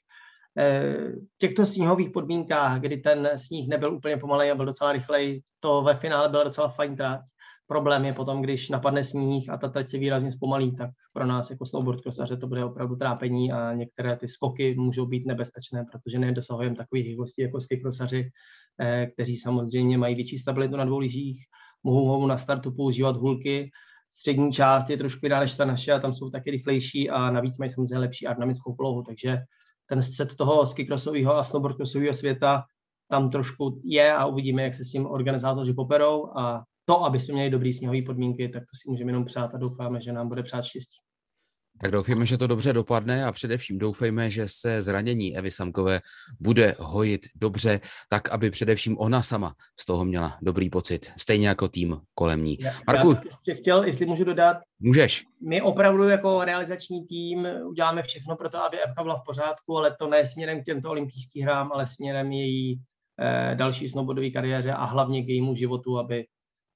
V 1.34 1.38
těchto 1.38 1.66
sněhových 1.66 2.10
podmínkách, 2.10 2.80
kdy 2.80 2.98
ten 2.98 3.30
sníh 3.36 3.68
nebyl 3.68 3.94
úplně 3.94 4.18
pomalej 4.18 4.52
a 4.52 4.56
byl 4.56 4.66
docela 4.66 4.92
rychlej, 4.92 5.42
to 5.60 5.82
ve 5.82 5.96
finále 5.96 6.30
byla 6.30 6.44
docela 6.44 6.70
fajn 6.70 6.96
trať. 6.96 7.22
Problém 7.70 8.06
je 8.06 8.14
potom, 8.14 8.42
když 8.42 8.70
napadne 8.70 9.04
sníh 9.04 9.50
a 9.50 9.58
ta 9.58 9.70
teď 9.70 9.88
se 9.88 9.98
výrazně 9.98 10.32
zpomalí, 10.32 10.76
tak 10.76 10.90
pro 11.14 11.26
nás 11.26 11.50
jako 11.50 11.66
snowboard 11.66 12.02
krosaře 12.02 12.38
to 12.38 12.48
bude 12.48 12.66
opravdu 12.66 12.96
trápení 12.96 13.52
a 13.52 13.74
některé 13.74 14.18
ty 14.18 14.30
skoky 14.30 14.76
můžou 14.76 15.06
být 15.06 15.26
nebezpečné, 15.26 15.86
protože 15.92 16.20
nedosahujeme 16.20 16.76
takových 16.76 17.06
rychlostí 17.06 17.42
jako 17.42 17.62
skikrosaři, 17.62 18.30
eh, 18.82 19.06
kteří 19.14 19.38
samozřejmě 19.38 19.98
mají 19.98 20.16
větší 20.16 20.38
stabilitu 20.38 20.76
na 20.76 20.86
dvou 20.86 21.00
lyžích, 21.00 21.46
mohou, 21.84 22.28
na 22.28 22.38
startu 22.38 22.72
používat 22.72 23.18
hulky, 23.18 23.72
střední 24.10 24.52
část 24.52 24.90
je 24.90 24.98
trošku 24.98 25.20
jiná 25.26 25.40
než 25.40 25.54
ta 25.54 25.66
naše 25.66 25.92
a 25.92 26.00
tam 26.00 26.16
jsou 26.16 26.30
taky 26.30 26.52
rychlejší 26.52 27.10
a 27.10 27.32
navíc 27.32 27.58
mají 27.58 27.70
samozřejmě 27.70 27.98
lepší 27.98 28.28
aerodynamickou 28.28 28.76
polohu, 28.76 29.04
takže 29.04 29.38
ten 29.90 30.02
střed 30.02 30.36
toho 30.36 30.66
skikrosového 30.66 31.38
a 31.38 31.44
snowboardcrossového 31.44 32.14
světa 32.14 32.64
tam 33.10 33.30
trošku 33.30 33.82
je 33.84 34.14
a 34.14 34.26
uvidíme, 34.26 34.64
jak 34.64 34.74
se 34.74 34.84
s 34.84 34.92
tím 34.92 35.06
organizátoři 35.06 35.74
poperou 35.74 36.38
a 36.38 36.64
to, 36.90 37.04
aby 37.06 37.20
jsme 37.20 37.34
měli 37.34 37.50
dobrý 37.50 37.74
sněhové 37.74 38.02
podmínky, 38.02 38.50
tak 38.50 38.64
to 38.64 38.78
si 38.82 38.92
můžeme 38.92 39.10
jenom 39.10 39.26
přát 39.26 39.56
a 39.56 39.58
doufáme, 39.58 40.02
že 40.02 40.14
nám 40.14 40.28
bude 40.28 40.44
přát 40.44 40.66
štěstí. 40.66 40.98
Tak 41.82 41.92
doufejme, 41.92 42.26
že 42.26 42.38
to 42.38 42.48
dobře 42.48 42.74
dopadne 42.74 43.26
a 43.26 43.32
především 43.32 43.80
doufejme, 43.80 44.30
že 44.30 44.46
se 44.48 44.82
zranění 44.82 45.38
Evy 45.38 45.52
Samkové 45.52 46.02
bude 46.40 46.76
hojit 46.80 47.22
dobře, 47.36 47.80
tak 48.10 48.30
aby 48.30 48.52
především 48.52 48.98
ona 48.98 49.22
sama 49.22 49.54
z 49.80 49.86
toho 49.86 50.06
měla 50.06 50.38
dobrý 50.42 50.70
pocit, 50.70 51.12
stejně 51.18 51.48
jako 51.48 51.68
tým 51.68 51.98
kolem 52.16 52.44
ní. 52.44 52.58
Já, 52.60 52.72
Marku, 52.88 53.12
já 53.12 53.22
ještě 53.26 53.54
chtěl, 53.54 53.84
jestli 53.84 54.06
můžu 54.06 54.24
dodat. 54.24 54.58
Můžeš. 54.80 55.24
My 55.48 55.62
opravdu 55.62 56.10
jako 56.10 56.44
realizační 56.44 57.08
tým 57.08 57.48
uděláme 57.66 58.04
všechno 58.04 58.36
pro 58.36 58.50
to, 58.50 58.64
aby 58.64 58.78
Evka 58.80 59.04
byla 59.04 59.20
v 59.20 59.26
pořádku, 59.26 59.78
ale 59.78 59.96
to 60.00 60.08
ne 60.08 60.26
směrem 60.26 60.62
k 60.62 60.66
těmto 60.66 60.90
olympijským 60.90 61.44
hrám, 61.44 61.72
ale 61.72 61.88
směrem 61.88 62.32
její 62.32 62.82
eh, 63.22 63.56
další 63.56 63.88
snowboardové 63.88 64.30
kariéře 64.30 64.74
a 64.74 64.86
hlavně 64.86 65.24
k 65.24 65.28
jejímu 65.28 65.56
životu, 65.56 66.00
aby 66.00 66.26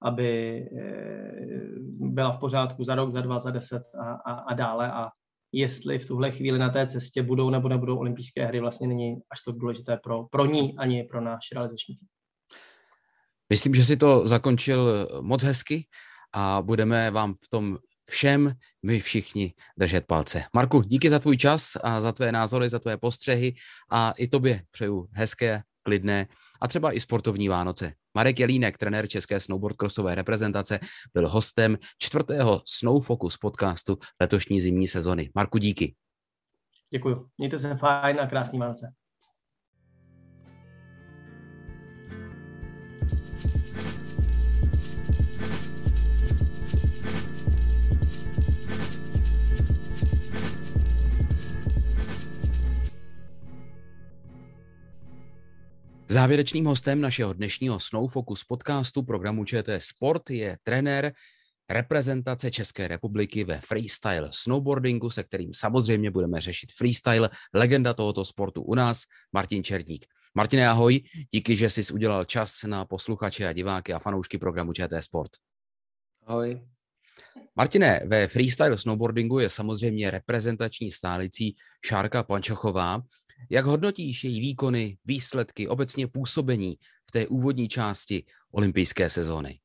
aby 0.04 0.60
eh, 0.78 1.64
byla 2.00 2.32
v 2.32 2.40
pořádku 2.40 2.84
za 2.84 2.96
rok, 2.96 3.12
za 3.12 3.22
dva, 3.22 3.40
za 3.40 3.52
deset 3.52 3.84
a, 4.00 4.12
a, 4.12 4.34
a 4.34 4.54
dále. 4.54 4.92
A 4.92 5.10
jestli 5.52 6.00
v 6.00 6.08
tuhle 6.08 6.32
chvíli 6.32 6.60
na 6.60 6.70
té 6.70 6.88
cestě 6.88 7.24
budou 7.24 7.50
nebo 7.50 7.70
nebudou 7.70 7.98
olympijské 7.98 8.46
hry, 8.46 8.60
vlastně 8.60 8.88
není 8.88 9.16
až 9.32 9.42
to 9.46 9.52
důležité 9.52 9.98
pro, 10.04 10.24
pro 10.24 10.46
ní 10.46 10.78
ani 10.78 11.04
pro 11.04 11.22
náš 11.22 11.52
realizační 11.54 11.96
tým. 11.96 12.08
Myslím, 13.50 13.76
že 13.76 13.86
si 13.86 13.98
to 13.98 14.28
zakončil 14.28 15.10
moc 15.22 15.44
hezky 15.44 15.88
a 16.34 16.62
budeme 16.62 17.12
vám 17.12 17.34
v 17.34 17.50
tom 17.50 17.78
všem 18.10 18.54
my 18.84 19.00
všichni 19.00 19.54
držet 19.78 20.08
palce. 20.08 20.44
Marku, 20.54 20.82
díky 20.82 21.10
za 21.10 21.20
tvůj 21.20 21.38
čas 21.38 21.78
a 21.84 22.02
za 22.02 22.12
tvé 22.12 22.32
názory, 22.32 22.70
za 22.70 22.80
tvé 22.80 22.98
postřehy 22.98 23.54
a 23.92 24.12
i 24.12 24.28
tobě 24.28 24.64
přeju 24.72 25.08
hezké, 25.12 25.62
klidné 25.84 26.28
a 26.62 26.68
třeba 26.68 26.92
i 26.92 27.00
sportovní 27.00 27.50
Vánoce. 27.50 27.94
Marek 28.16 28.40
Jelínek, 28.40 28.78
trenér 28.78 29.08
české 29.08 29.40
snowboardcrossové 29.40 30.16
reprezentace, 30.16 30.80
byl 31.14 31.30
hostem 31.30 31.78
čtvrtého 31.98 32.62
Snow 32.66 33.04
Focus 33.04 33.38
podcastu 33.38 33.98
letošní 34.22 34.62
zimní 34.62 34.88
sezony. 34.88 35.32
Marku, 35.36 35.58
díky. 35.58 35.96
Děkuji. 36.90 37.30
Mějte 37.38 37.58
se 37.58 37.76
fajn 37.76 38.20
a 38.20 38.28
krásný 38.28 38.60
Vánoce. 38.60 38.94
Závěrečným 56.14 56.66
hostem 56.66 57.02
našeho 57.02 57.34
dnešního 57.34 57.80
Snow 57.80 58.12
Focus 58.12 58.44
podcastu 58.44 59.04
programu 59.04 59.46
ČT 59.46 59.82
Sport 59.84 60.30
je 60.30 60.58
trenér 60.64 61.14
reprezentace 61.70 62.52
České 62.52 62.88
republiky 62.88 63.44
ve 63.44 63.60
freestyle 63.60 64.30
snowboardingu, 64.32 65.10
se 65.10 65.24
kterým 65.24 65.54
samozřejmě 65.54 66.12
budeme 66.12 66.42
řešit 66.42 66.72
freestyle, 66.78 67.30
legenda 67.54 67.94
tohoto 67.94 68.26
sportu 68.26 68.62
u 68.62 68.76
nás, 68.76 69.04
Martin 69.32 69.64
Černík. 69.64 70.06
Martine, 70.36 70.70
ahoj, 70.70 71.02
díky, 71.32 71.56
že 71.56 71.70
jsi 71.70 71.94
udělal 71.94 72.26
čas 72.26 72.64
na 72.64 72.86
posluchače 72.86 73.48
a 73.48 73.54
diváky 73.54 73.94
a 73.94 74.00
fanoušky 74.00 74.38
programu 74.38 74.74
ČT 74.74 75.04
Sport. 75.04 75.32
Ahoj. 76.26 76.62
Martine, 77.56 78.02
ve 78.06 78.28
freestyle 78.28 78.78
snowboardingu 78.78 79.40
je 79.40 79.50
samozřejmě 79.50 80.12
reprezentační 80.12 80.92
stálicí 80.92 81.56
Šárka 81.86 82.24
Pančochová. 82.24 83.02
Jak 83.50 83.66
hodnotíš 83.66 84.24
její 84.24 84.40
výkony, 84.40 84.98
výsledky, 85.06 85.68
obecně 85.68 86.08
působení 86.08 86.78
v 87.10 87.12
té 87.12 87.28
úvodní 87.28 87.68
části 87.68 88.24
olympijské 88.52 89.10
sezóny? 89.10 89.60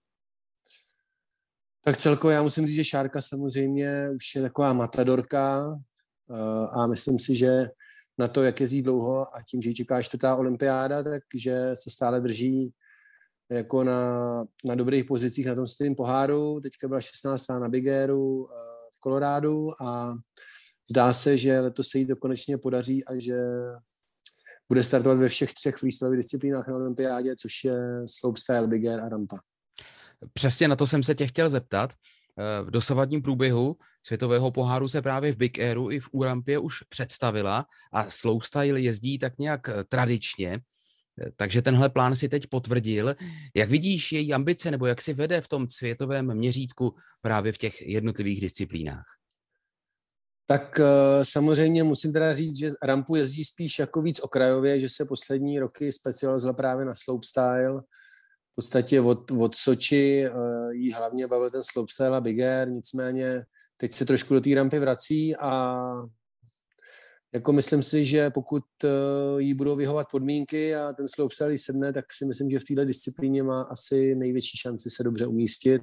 Tak 1.84 1.96
celkově 1.96 2.34
já 2.34 2.42
musím 2.42 2.66
říct, 2.66 2.76
že 2.76 2.84
Šárka 2.84 3.22
samozřejmě 3.22 4.10
už 4.16 4.34
je 4.34 4.42
taková 4.42 4.72
matadorka 4.72 5.68
eh, 6.30 6.68
a 6.72 6.86
myslím 6.86 7.18
si, 7.18 7.36
že 7.36 7.66
na 8.18 8.28
to, 8.28 8.42
jak 8.42 8.60
jezdí 8.60 8.82
dlouho 8.82 9.36
a 9.36 9.42
tím, 9.42 9.62
že 9.62 9.68
ji 9.68 9.74
čeká 9.74 10.02
čtvrtá 10.02 10.36
olympiáda, 10.36 11.02
takže 11.02 11.70
se 11.74 11.90
stále 11.90 12.20
drží 12.20 12.72
jako 13.50 13.84
na, 13.84 14.44
na 14.64 14.74
dobrých 14.74 15.04
pozicích 15.04 15.46
na 15.46 15.54
tom 15.54 15.66
stejném 15.66 15.94
poháru. 15.94 16.60
Teďka 16.60 16.88
byla 16.88 17.00
16. 17.00 17.48
na 17.48 17.68
Big 17.68 17.88
Airu 17.88 18.48
eh, 18.50 18.54
v 18.96 19.00
Kolorádu 19.00 19.82
a 19.82 20.14
zdá 20.90 21.12
se, 21.12 21.38
že 21.38 21.61
letos 21.61 21.88
se 21.88 21.98
jí 21.98 22.07
to 22.07 22.16
konečně 22.16 22.59
podaří 22.59 23.05
a 23.05 23.18
že 23.18 23.37
bude 24.68 24.85
startovat 24.85 25.18
ve 25.18 25.29
všech 25.29 25.55
třech 25.55 25.77
freestyleových 25.77 26.18
disciplínách 26.18 26.68
na 26.68 26.77
olympiádě, 26.77 27.37
což 27.37 27.64
je 27.64 27.77
slopestyle, 28.07 28.66
Big 28.66 28.87
Air 28.87 29.01
a 29.01 29.09
rampa. 29.09 29.38
Přesně 30.33 30.68
na 30.68 30.77
to 30.77 30.87
jsem 30.87 31.03
se 31.03 31.14
tě 31.14 31.27
chtěl 31.27 31.51
zeptat. 31.51 31.92
Eh, 32.38 32.64
v 32.64 32.70
dosavadním 32.70 33.22
průběhu 33.22 33.77
světového 34.07 34.51
poháru 34.51 34.88
se 34.88 35.03
právě 35.03 35.33
v 35.33 35.37
Big 35.37 35.59
Airu 35.59 35.90
i 35.90 36.01
v 36.01 36.09
Urampě 36.12 36.59
už 36.59 36.83
představila 36.88 37.66
a 37.92 38.11
slopestyle 38.11 38.81
jezdí 38.81 39.18
tak 39.18 39.38
nějak 39.38 39.68
eh, 39.68 39.85
tradičně. 39.88 40.61
Takže 41.37 41.62
tenhle 41.62 41.88
plán 41.88 42.16
si 42.16 42.29
teď 42.29 42.46
potvrdil. 42.46 43.14
Jak 43.57 43.70
vidíš 43.70 44.12
její 44.12 44.35
ambice 44.35 44.70
nebo 44.70 44.87
jak 44.87 45.03
si 45.03 45.14
vede 45.14 45.40
v 45.40 45.48
tom 45.48 45.68
světovém 45.70 46.35
měřítku 46.35 46.94
právě 47.20 47.53
v 47.53 47.59
těch 47.59 47.88
jednotlivých 47.88 48.40
disciplínách? 48.40 49.17
Tak 50.50 50.80
eh, 50.80 51.24
samozřejmě 51.24 51.84
musím 51.84 52.12
teda 52.12 52.34
říct, 52.34 52.56
že 52.56 52.68
rampu 52.82 53.16
jezdí 53.16 53.44
spíš 53.44 53.78
jako 53.78 54.02
víc 54.02 54.20
okrajově, 54.20 54.80
že 54.80 54.88
se 54.88 55.04
poslední 55.04 55.58
roky 55.58 55.92
specializovala 55.92 56.56
právě 56.56 56.84
na 56.84 56.94
slopestyle. 56.94 57.80
V 58.52 58.54
podstatě 58.54 59.00
od, 59.00 59.30
od 59.30 59.54
Soči 59.54 60.24
eh, 60.24 60.30
jí 60.74 60.92
hlavně 60.92 61.26
bavil 61.26 61.50
ten 61.50 61.62
slopestyle 61.62 62.16
a 62.16 62.20
big 62.20 62.40
air, 62.40 62.68
nicméně 62.68 63.42
teď 63.76 63.92
se 63.92 64.04
trošku 64.04 64.34
do 64.34 64.40
té 64.40 64.54
rampy 64.54 64.78
vrací 64.78 65.37
a 65.37 65.82
jako 67.34 67.52
myslím 67.52 67.82
si, 67.82 68.04
že 68.04 68.30
pokud 68.30 68.64
uh, 68.84 69.40
jí 69.40 69.54
budou 69.54 69.76
vyhovat 69.76 70.06
podmínky 70.11 70.76
a 70.76 70.92
ten 70.92 71.08
slopestyle 71.08 71.58
sedne, 71.58 71.92
tak 71.92 72.12
si 72.12 72.24
myslím, 72.24 72.50
že 72.50 72.58
v 72.58 72.64
této 72.64 72.84
disciplíně 72.84 73.42
má 73.42 73.62
asi 73.62 74.14
největší 74.14 74.58
šanci 74.58 74.90
se 74.90 75.02
dobře 75.02 75.26
umístit. 75.26 75.82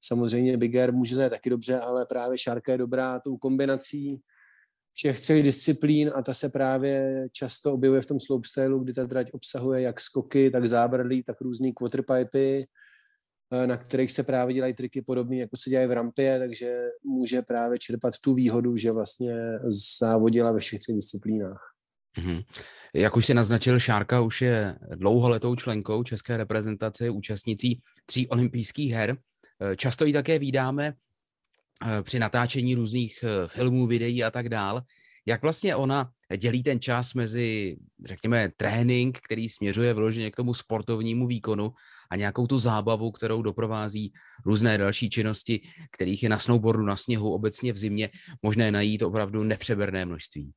Samozřejmě 0.00 0.56
Big 0.56 0.74
Air 0.74 0.92
může 0.92 1.16
zajet 1.16 1.30
taky 1.30 1.50
dobře, 1.50 1.80
ale 1.80 2.06
právě 2.06 2.38
Šárka 2.38 2.72
je 2.72 2.78
dobrá 2.78 3.20
tou 3.20 3.36
kombinací 3.36 4.20
všech 4.94 5.20
třech 5.20 5.42
disciplín 5.42 6.12
a 6.14 6.22
ta 6.22 6.34
se 6.34 6.48
právě 6.48 7.26
často 7.32 7.72
objevuje 7.72 8.00
v 8.00 8.06
tom 8.06 8.20
slopestylu, 8.20 8.78
kdy 8.78 8.92
ta 8.92 9.06
trať 9.06 9.30
obsahuje 9.32 9.82
jak 9.82 10.00
skoky, 10.00 10.50
tak 10.50 10.68
zábradlí, 10.68 11.22
tak 11.22 11.40
různý 11.40 11.72
quarterpipy, 11.72 12.66
Eh, 13.52 13.66
na 13.66 13.76
kterých 13.76 14.12
se 14.12 14.22
právě 14.22 14.54
dělají 14.54 14.74
triky 14.74 15.02
podobné, 15.02 15.36
jako 15.36 15.56
se 15.56 15.70
dělají 15.70 15.88
v 15.88 15.92
rampě, 15.92 16.38
takže 16.38 16.82
může 17.04 17.42
právě 17.42 17.78
čerpat 17.78 18.18
tu 18.18 18.34
výhodu, 18.34 18.76
že 18.76 18.92
vlastně 18.92 19.34
závodila 20.00 20.52
ve 20.52 20.58
všech 20.58 20.80
třech 20.80 20.94
disciplínách. 20.94 21.74
Mm-hmm. 22.18 22.44
Jak 22.94 23.16
už 23.16 23.26
si 23.26 23.34
naznačil, 23.34 23.78
Šárka 23.78 24.20
už 24.20 24.42
je 24.42 24.78
dlouholetou 24.94 25.56
členkou 25.56 26.02
české 26.02 26.36
reprezentace, 26.36 27.10
účastnicí 27.10 27.80
tří 28.06 28.28
olympijských 28.28 28.92
her. 28.92 29.16
Eh, 29.60 29.76
často 29.76 30.04
ji 30.04 30.12
také 30.12 30.38
vídáme 30.38 30.94
eh, 31.86 32.02
při 32.02 32.18
natáčení 32.18 32.74
různých 32.74 33.24
filmů, 33.46 33.86
videí 33.86 34.24
a 34.24 34.30
tak 34.30 34.48
dál. 34.48 34.82
Jak 35.26 35.42
vlastně 35.42 35.76
ona 35.76 36.10
dělí 36.36 36.62
ten 36.62 36.80
čas 36.80 37.14
mezi, 37.14 37.76
řekněme, 38.04 38.48
trénink, 38.56 39.18
který 39.20 39.48
směřuje 39.48 39.94
vyloženě 39.94 40.30
k 40.30 40.36
tomu 40.36 40.54
sportovnímu 40.54 41.26
výkonu 41.26 41.72
a 42.10 42.16
nějakou 42.16 42.46
tu 42.46 42.58
zábavu, 42.58 43.10
kterou 43.10 43.42
doprovází 43.42 44.12
různé 44.46 44.78
další 44.78 45.10
činnosti, 45.10 45.60
kterých 45.90 46.22
je 46.22 46.28
na 46.28 46.38
snowboardu, 46.38 46.82
na 46.82 46.96
sněhu, 46.96 47.32
obecně 47.32 47.72
v 47.72 47.78
zimě 47.78 48.10
možné 48.42 48.72
najít 48.72 49.02
opravdu 49.02 49.44
nepřeberné 49.44 50.04
množství. 50.04 50.52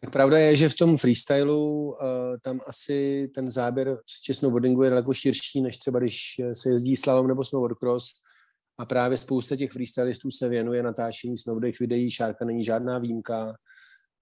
Tak 0.00 0.12
pravda 0.12 0.38
je, 0.38 0.56
že 0.56 0.68
v 0.68 0.74
tom 0.74 0.96
freestylu 0.96 1.88
uh, 1.88 1.96
tam 2.42 2.60
asi 2.66 3.28
ten 3.34 3.50
záběr 3.50 3.98
z 4.06 4.36
snowboardingu 4.36 4.82
je 4.82 4.90
daleko 4.90 5.14
širší, 5.14 5.62
než 5.62 5.78
třeba 5.78 5.98
když 5.98 6.40
se 6.52 6.68
jezdí 6.68 6.96
slalom 6.96 7.26
nebo 7.26 7.44
snowboardcross. 7.44 8.06
A 8.78 8.84
právě 8.84 9.18
spousta 9.18 9.56
těch 9.56 9.72
freestylistů 9.72 10.30
se 10.30 10.48
věnuje 10.48 10.82
natáčení 10.82 11.38
snowboardových 11.38 11.80
videí, 11.80 12.10
Šárka 12.10 12.44
není 12.44 12.64
žádná 12.64 12.98
výjimka. 12.98 13.56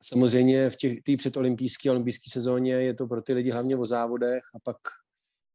Samozřejmě 0.02 0.70
v 0.70 0.76
té 0.76 1.16
předolympijské 1.16 1.88
a 1.88 1.92
olympijské 1.92 2.30
sezóně 2.30 2.72
je 2.72 2.94
to 2.94 3.06
pro 3.06 3.22
ty 3.22 3.32
lidi 3.32 3.50
hlavně 3.50 3.76
o 3.76 3.86
závodech 3.86 4.42
a 4.54 4.58
pak 4.64 4.76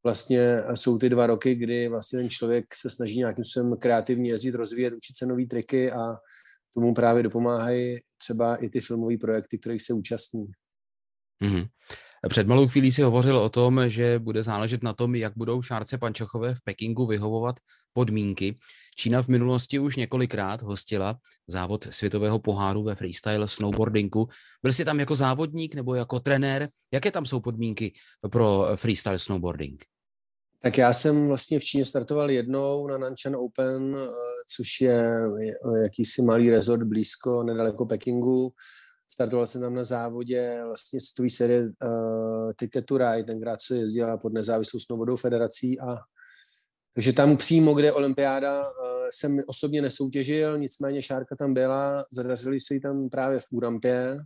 vlastně 0.04 0.64
jsou 0.74 0.98
ty 0.98 1.10
dva 1.10 1.28
roky, 1.28 1.56
kdy 1.56 1.88
vlastně 1.88 2.20
ten 2.20 2.30
člověk 2.30 2.76
se 2.76 2.90
snaží 2.90 3.18
nějakým 3.18 3.46
způsobem 3.46 3.78
kreativně 3.78 4.30
jezdit, 4.30 4.56
rozvíjet, 4.56 4.94
učit 4.94 5.18
se 5.18 5.26
nové 5.26 5.46
triky 5.46 5.92
a 5.92 6.18
tomu 6.74 6.94
právě 6.94 7.24
dopomáhají 7.24 8.00
třeba 8.18 8.56
i 8.56 8.70
ty 8.70 8.80
filmové 8.80 9.18
projekty, 9.18 9.58
kterých 9.58 9.82
se 9.82 9.94
účastní. 9.94 10.46
Mm-hmm. 11.44 11.68
Před 12.30 12.48
malou 12.48 12.68
chvílí 12.68 12.92
si 12.92 13.02
hovořil 13.02 13.38
o 13.38 13.50
tom, 13.50 13.82
že 13.88 14.20
bude 14.20 14.44
záležet 14.44 14.84
na 14.84 14.94
tom, 14.94 15.16
jak 15.16 15.34
budou 15.36 15.62
Šárce 15.62 15.98
Pančachové 15.98 16.56
v 16.56 16.62
Pekingu 16.64 17.08
vyhovovat 17.08 17.56
podmínky. 17.94 18.60
Čína 18.98 19.24
v 19.24 19.28
minulosti 19.28 19.80
už 19.80 19.96
několikrát 19.96 20.62
hostila 20.62 21.18
závod 21.48 21.88
světového 21.94 22.40
poháru 22.40 22.84
ve 22.84 22.96
freestyle 22.96 23.48
snowboardingu. 23.48 24.26
Byl 24.64 24.74
jsi 24.74 24.86
tam 24.86 25.00
jako 25.00 25.16
závodník 25.16 25.76
nebo 25.76 25.96
jako 25.96 26.20
trenér? 26.20 26.68
Jaké 26.94 27.12
tam 27.12 27.26
jsou 27.26 27.40
podmínky 27.40 27.94
pro 28.32 28.68
freestyle 28.76 29.20
snowboarding? 29.20 29.86
Tak 30.62 30.78
já 30.78 30.94
jsem 30.94 31.26
vlastně 31.26 31.60
v 31.60 31.64
Číně 31.64 31.86
startoval 31.86 32.32
jednou 32.32 32.88
na 32.88 32.98
Nanshan 32.98 33.36
Open, 33.36 33.96
eh, 33.98 34.08
což 34.56 34.82
je 34.82 35.10
jakýsi 35.84 36.22
malý 36.22 36.50
resort 36.50 36.84
blízko, 36.84 37.44
nedaleko 37.44 37.86
Pekingu. 37.86 38.54
Startoval 39.12 39.48
jsem 39.48 39.62
tam 39.62 39.74
na 39.74 39.84
závodě 39.84 40.62
vlastně 40.66 41.00
světové 41.00 41.30
série 41.30 41.62
uh, 41.62 42.52
Ticket 42.60 42.86
to 42.86 42.98
Ride, 42.98 43.24
tenkrát 43.24 43.62
se 43.62 43.78
jezdila 43.78 44.18
pod 44.18 44.34
nezávislou 44.34 44.80
snowboardovou 44.80 45.18
federací 45.18 45.80
a 45.80 45.98
takže 46.94 47.14
tam 47.14 47.38
přímo, 47.38 47.74
kde 47.74 47.94
olympiáda 47.94 48.62
uh, 48.62 48.68
jsem 49.14 49.40
osobně 49.48 49.82
nesoutěžil, 49.82 50.58
nicméně 50.58 51.02
Šárka 51.02 51.36
tam 51.36 51.54
byla, 51.54 52.06
zadařili 52.14 52.60
se 52.60 52.74
jí 52.74 52.82
tam 52.82 53.10
právě 53.10 53.40
v 53.40 53.46
Úrampě, 53.52 54.18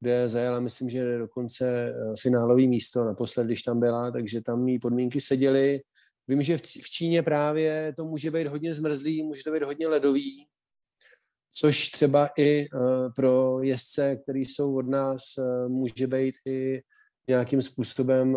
kde 0.00 0.28
zajela, 0.28 0.60
myslím, 0.60 0.90
že 0.90 1.18
dokonce 1.18 1.94
finálový 2.20 2.68
místo 2.68 3.04
naposled, 3.04 3.44
když 3.44 3.62
tam 3.62 3.80
byla, 3.80 4.10
takže 4.10 4.40
tam 4.40 4.68
jí 4.68 4.78
podmínky 4.78 5.20
seděly. 5.20 5.80
Vím, 6.28 6.42
že 6.42 6.58
v 6.58 6.90
Číně 6.90 7.22
právě 7.22 7.94
to 7.96 8.04
může 8.04 8.30
být 8.30 8.46
hodně 8.46 8.74
zmrzlý, 8.74 9.22
může 9.22 9.44
to 9.44 9.52
být 9.52 9.62
hodně 9.62 9.88
ledový, 9.88 10.46
což 11.52 11.88
třeba 11.88 12.30
i 12.38 12.66
uh, 12.68 13.12
pro 13.16 13.62
jezdce, 13.62 14.16
který 14.16 14.44
jsou 14.44 14.76
od 14.76 14.88
nás, 14.88 15.20
uh, 15.38 15.68
může 15.68 16.06
být 16.06 16.34
i 16.46 16.82
nějakým 17.28 17.62
způsobem 17.62 18.36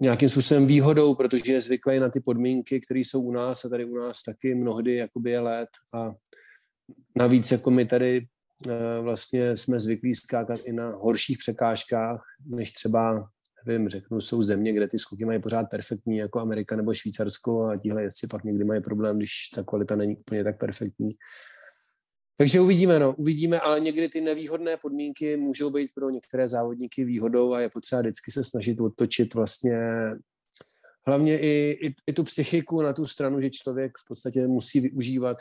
nějakým 0.00 0.28
způsobem 0.28 0.66
výhodou, 0.66 1.14
protože 1.14 1.52
je 1.52 1.60
zvyklý 1.60 1.98
na 1.98 2.08
ty 2.10 2.20
podmínky, 2.20 2.80
které 2.80 3.00
jsou 3.00 3.22
u 3.22 3.32
nás 3.32 3.64
a 3.64 3.68
tady 3.68 3.84
u 3.84 3.96
nás 3.96 4.22
taky 4.22 4.54
mnohdy 4.54 4.96
jakoby 4.96 5.30
je 5.30 5.40
let 5.40 5.68
a 5.94 6.14
navíc 7.16 7.52
jako 7.52 7.70
my 7.70 7.86
tady 7.86 8.26
vlastně 9.02 9.56
jsme 9.56 9.80
zvyklí 9.80 10.14
skákat 10.14 10.60
i 10.64 10.72
na 10.72 10.90
horších 10.90 11.38
překážkách, 11.38 12.22
než 12.46 12.72
třeba 12.72 13.28
nevím, 13.66 13.88
řeknu, 13.88 14.20
jsou 14.20 14.42
země, 14.42 14.72
kde 14.72 14.88
ty 14.88 14.98
skoky 14.98 15.24
mají 15.24 15.42
pořád 15.42 15.64
perfektní, 15.70 16.16
jako 16.16 16.40
Amerika 16.40 16.76
nebo 16.76 16.94
Švýcarsko 16.94 17.64
a 17.64 17.76
tihle 17.76 18.02
jezdci 18.02 18.26
pak 18.26 18.44
někdy 18.44 18.64
mají 18.64 18.82
problém, 18.82 19.18
když 19.18 19.32
ta 19.54 19.62
kvalita 19.62 19.96
není 19.96 20.16
úplně 20.16 20.44
tak 20.44 20.58
perfektní. 20.58 21.10
Takže 22.38 22.60
uvidíme, 22.60 22.98
no, 22.98 23.14
uvidíme, 23.18 23.60
ale 23.60 23.80
někdy 23.80 24.08
ty 24.08 24.20
nevýhodné 24.20 24.76
podmínky 24.76 25.36
můžou 25.36 25.70
být 25.70 25.90
pro 25.94 26.10
některé 26.10 26.48
závodníky 26.48 27.04
výhodou 27.04 27.52
a 27.52 27.60
je 27.60 27.68
potřeba 27.68 28.00
vždycky 28.00 28.32
se 28.32 28.44
snažit 28.44 28.80
otočit 28.80 29.34
vlastně 29.34 29.78
hlavně 31.06 31.40
i, 31.40 31.78
i, 31.86 31.94
i 32.06 32.12
tu 32.12 32.24
psychiku 32.24 32.82
na 32.82 32.92
tu 32.92 33.04
stranu, 33.04 33.40
že 33.40 33.50
člověk 33.50 33.92
v 33.98 34.08
podstatě 34.08 34.46
musí 34.46 34.80
využívat 34.80 35.36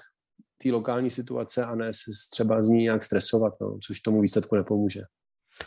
té 0.58 0.72
lokální 0.72 1.10
situace 1.10 1.66
a 1.66 1.76
ne 1.76 1.94
se 1.94 2.12
třeba 2.32 2.64
z 2.64 2.70
ní 2.70 2.84
nějak 2.84 3.04
stresovat, 3.04 3.54
no, 3.62 3.78
což 3.88 4.00
tomu 4.00 4.22
výsledku 4.22 4.56
nepomůže. 4.56 5.02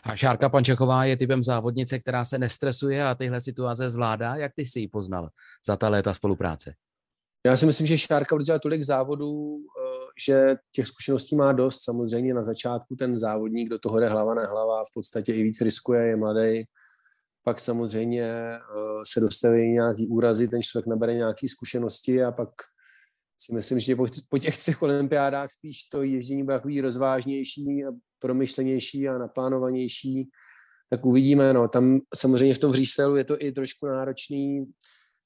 A 0.03 0.17
Šárka 0.17 0.49
Pančechová 0.49 1.05
je 1.05 1.17
typem 1.17 1.43
závodnice, 1.43 1.99
která 1.99 2.25
se 2.25 2.39
nestresuje 2.39 3.05
a 3.05 3.15
tyhle 3.15 3.41
situace 3.41 3.91
zvládá. 3.91 4.37
Jak 4.37 4.53
ty 4.55 4.63
jsi 4.63 4.81
ji 4.81 4.89
poznal 4.89 5.29
za 5.67 5.77
ta 5.77 5.89
léta 5.89 6.15
spolupráce? 6.15 6.75
Já 7.47 7.57
si 7.57 7.67
myslím, 7.67 7.87
že 7.87 7.99
Šárka 7.99 8.37
udělala 8.37 8.59
tolik 8.59 8.83
závodů, 8.83 9.57
eh, 9.57 10.07
že 10.27 10.57
těch 10.73 10.87
zkušeností 10.87 11.37
má 11.37 11.53
dost. 11.53 11.85
Samozřejmě 11.85 12.35
na 12.35 12.45
začátku 12.45 12.97
ten 12.97 13.19
závodník 13.19 13.69
do 13.69 13.79
toho 13.79 14.01
jde 14.01 14.09
hlava 14.09 14.35
na 14.35 14.47
hlava, 14.47 14.85
v 14.85 14.95
podstatě 14.95 15.33
i 15.33 15.43
víc 15.43 15.61
riskuje, 15.61 16.07
je 16.07 16.17
mladý. 16.17 16.65
Pak 17.45 17.61
samozřejmě 17.61 18.25
eh, 18.25 18.61
se 19.13 19.21
dostaví 19.21 19.69
nějaký 19.69 20.09
úrazy, 20.09 20.49
ten 20.49 20.63
člověk 20.63 20.87
nabere 20.87 21.15
nějaké 21.15 21.49
zkušenosti 21.49 22.25
a 22.25 22.33
pak 22.33 22.49
si 23.41 23.55
myslím, 23.55 23.81
že 23.81 23.97
po 24.29 24.39
těch 24.39 24.59
třech 24.59 24.83
olympiádách 24.83 25.53
spíš 25.53 25.85
to 25.85 26.03
ježdění 26.03 26.45
bude 26.45 26.57
takový 26.57 26.81
rozvážnější 26.81 27.85
a 27.85 27.91
promyšlenější 28.19 29.09
a 29.09 29.19
naplánovanější, 29.19 30.29
tak 30.91 31.07
uvidíme. 31.07 31.53
No. 31.53 31.69
Tam 31.69 32.01
samozřejmě 32.15 32.55
v 32.55 32.59
tom 32.59 32.73
freestylu 32.73 33.17
je 33.17 33.25
to 33.25 33.43
i 33.43 33.53
trošku 33.53 33.87
náročný, 33.87 34.65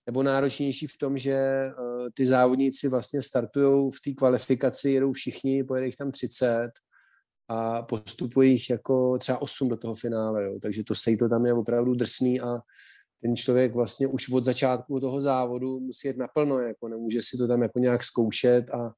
nebo 0.06 0.22
náročnější 0.22 0.86
v 0.86 0.98
tom, 0.98 1.18
že 1.18 1.66
uh, 1.66 2.08
ty 2.14 2.26
závodníci 2.26 2.88
vlastně 2.88 3.22
startují 3.22 3.90
v 3.90 4.00
té 4.04 4.14
kvalifikaci, 4.14 4.90
jedou 4.90 5.12
všichni, 5.12 5.64
pojede 5.64 5.86
jich 5.86 5.96
tam 5.96 6.10
30 6.10 6.70
a 7.48 7.82
postupují 7.82 8.52
jich 8.52 8.70
jako 8.70 9.18
třeba 9.18 9.42
8 9.42 9.68
do 9.68 9.76
toho 9.76 9.94
finále, 9.94 10.44
jo. 10.44 10.58
takže 10.62 10.84
to 10.84 10.94
sejto 10.94 11.28
tam 11.28 11.46
je 11.46 11.54
opravdu 11.54 11.94
drsný 11.94 12.40
a 12.40 12.58
ten 13.22 13.36
člověk 13.36 13.74
vlastně 13.74 14.06
už 14.06 14.30
od 14.32 14.44
začátku 14.44 15.00
toho 15.00 15.20
závodu 15.20 15.80
musí 15.80 16.08
jet 16.08 16.16
naplno, 16.16 16.58
jako 16.58 16.88
nemůže 16.88 17.22
si 17.22 17.36
to 17.36 17.48
tam 17.48 17.62
jako 17.62 17.78
nějak 17.78 18.04
zkoušet 18.04 18.70
a 18.70 18.92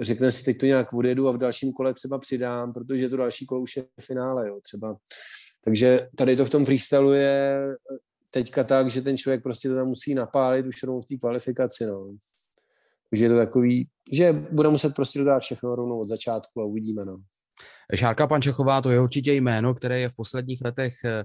řekne 0.00 0.32
si, 0.32 0.44
teď 0.44 0.58
to 0.58 0.66
nějak 0.66 0.92
odjedu 0.92 1.28
a 1.28 1.32
v 1.32 1.38
dalším 1.38 1.72
kole 1.72 1.94
třeba 1.94 2.18
přidám, 2.18 2.72
protože 2.72 3.08
to 3.08 3.16
další 3.16 3.46
kolo 3.46 3.60
už 3.60 3.76
je 3.76 3.84
finále, 4.00 4.48
jo, 4.48 4.60
třeba. 4.62 4.96
Takže 5.64 6.08
tady 6.16 6.36
to 6.36 6.44
v 6.44 6.50
tom 6.50 6.64
freestylu 6.64 7.12
je 7.12 7.60
teďka 8.30 8.64
tak, 8.64 8.90
že 8.90 9.02
ten 9.02 9.16
člověk 9.16 9.42
prostě 9.42 9.68
to 9.68 9.74
tam 9.74 9.88
musí 9.88 10.14
napálit 10.14 10.66
už 10.66 10.82
rovnou 10.82 11.00
v 11.00 11.06
té 11.06 11.16
kvalifikaci, 11.16 11.86
no. 11.86 12.16
Takže 13.10 13.24
je 13.24 13.28
to 13.28 13.36
takový, 13.36 13.88
že 14.12 14.32
bude 14.32 14.68
muset 14.68 14.94
prostě 14.94 15.18
dodat 15.18 15.40
všechno 15.40 15.74
rovnou 15.74 16.00
od 16.00 16.08
začátku 16.08 16.60
a 16.60 16.64
uvidíme, 16.64 17.04
no. 17.04 17.16
Šárka 17.94 18.26
Pančechová, 18.26 18.82
to 18.82 18.90
je 18.90 19.00
určitě 19.00 19.32
jméno, 19.32 19.74
které 19.74 20.00
je 20.00 20.08
v 20.08 20.16
posledních 20.16 20.60
letech 20.64 20.94
eh, 21.04 21.24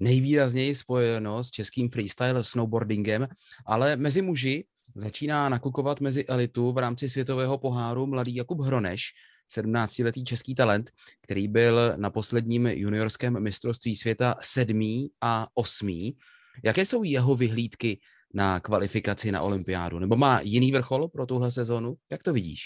nejvýrazněji 0.00 0.74
spojeno 0.74 1.44
s 1.44 1.50
českým 1.50 1.90
freestyle 1.90 2.44
snowboardingem, 2.44 3.28
ale 3.66 3.96
mezi 3.96 4.22
muži 4.22 4.64
začíná 4.94 5.48
nakukovat 5.48 6.00
mezi 6.00 6.24
elitu 6.24 6.72
v 6.72 6.78
rámci 6.78 7.08
světového 7.08 7.58
poháru 7.58 8.06
mladý 8.06 8.34
Jakub 8.34 8.60
Hroneš, 8.60 9.12
17-letý 9.56 10.24
český 10.24 10.54
talent, 10.54 10.90
který 11.22 11.48
byl 11.48 11.92
na 11.96 12.10
posledním 12.10 12.66
juniorském 12.66 13.42
mistrovství 13.42 13.96
světa 13.96 14.34
sedmý 14.40 15.10
a 15.20 15.48
osmý. 15.54 16.16
Jaké 16.64 16.86
jsou 16.86 17.02
jeho 17.02 17.34
vyhlídky 17.34 18.00
na 18.34 18.60
kvalifikaci 18.60 19.32
na 19.32 19.40
olympiádu? 19.40 19.98
Nebo 19.98 20.16
má 20.16 20.40
jiný 20.40 20.72
vrchol 20.72 21.08
pro 21.08 21.26
tuhle 21.26 21.50
sezonu? 21.50 21.94
Jak 22.10 22.22
to 22.22 22.32
vidíš? 22.32 22.60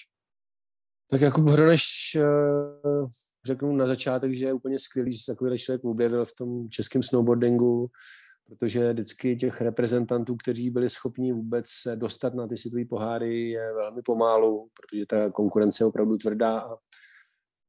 Tak 1.11 1.21
Jakub 1.21 1.49
Hroneš 1.49 2.14
eh, 2.14 2.23
řeknu 3.46 3.76
na 3.76 3.87
začátek, 3.87 4.35
že 4.35 4.46
je 4.46 4.52
úplně 4.52 4.78
skvělý, 4.78 5.12
že 5.12 5.18
se 5.24 5.33
takový 5.33 5.59
člověk 5.59 5.85
objevil 5.85 6.24
v 6.24 6.33
tom 6.33 6.68
českém 6.68 7.02
snowboardingu, 7.02 7.90
protože 8.44 8.92
vždycky 8.92 9.37
těch 9.37 9.61
reprezentantů, 9.61 10.37
kteří 10.37 10.70
byli 10.70 10.88
schopni 10.88 11.33
vůbec 11.33 11.64
se 11.68 11.96
dostat 11.96 12.35
na 12.35 12.46
ty 12.46 12.57
světové 12.57 12.85
poháry, 12.85 13.50
je 13.50 13.74
velmi 13.74 14.02
pomálu, 14.02 14.68
protože 14.81 15.07
ta 15.07 15.31
konkurence 15.31 15.85
je 15.85 15.88
opravdu 15.88 16.16
tvrdá 16.16 16.61
a 16.61 16.76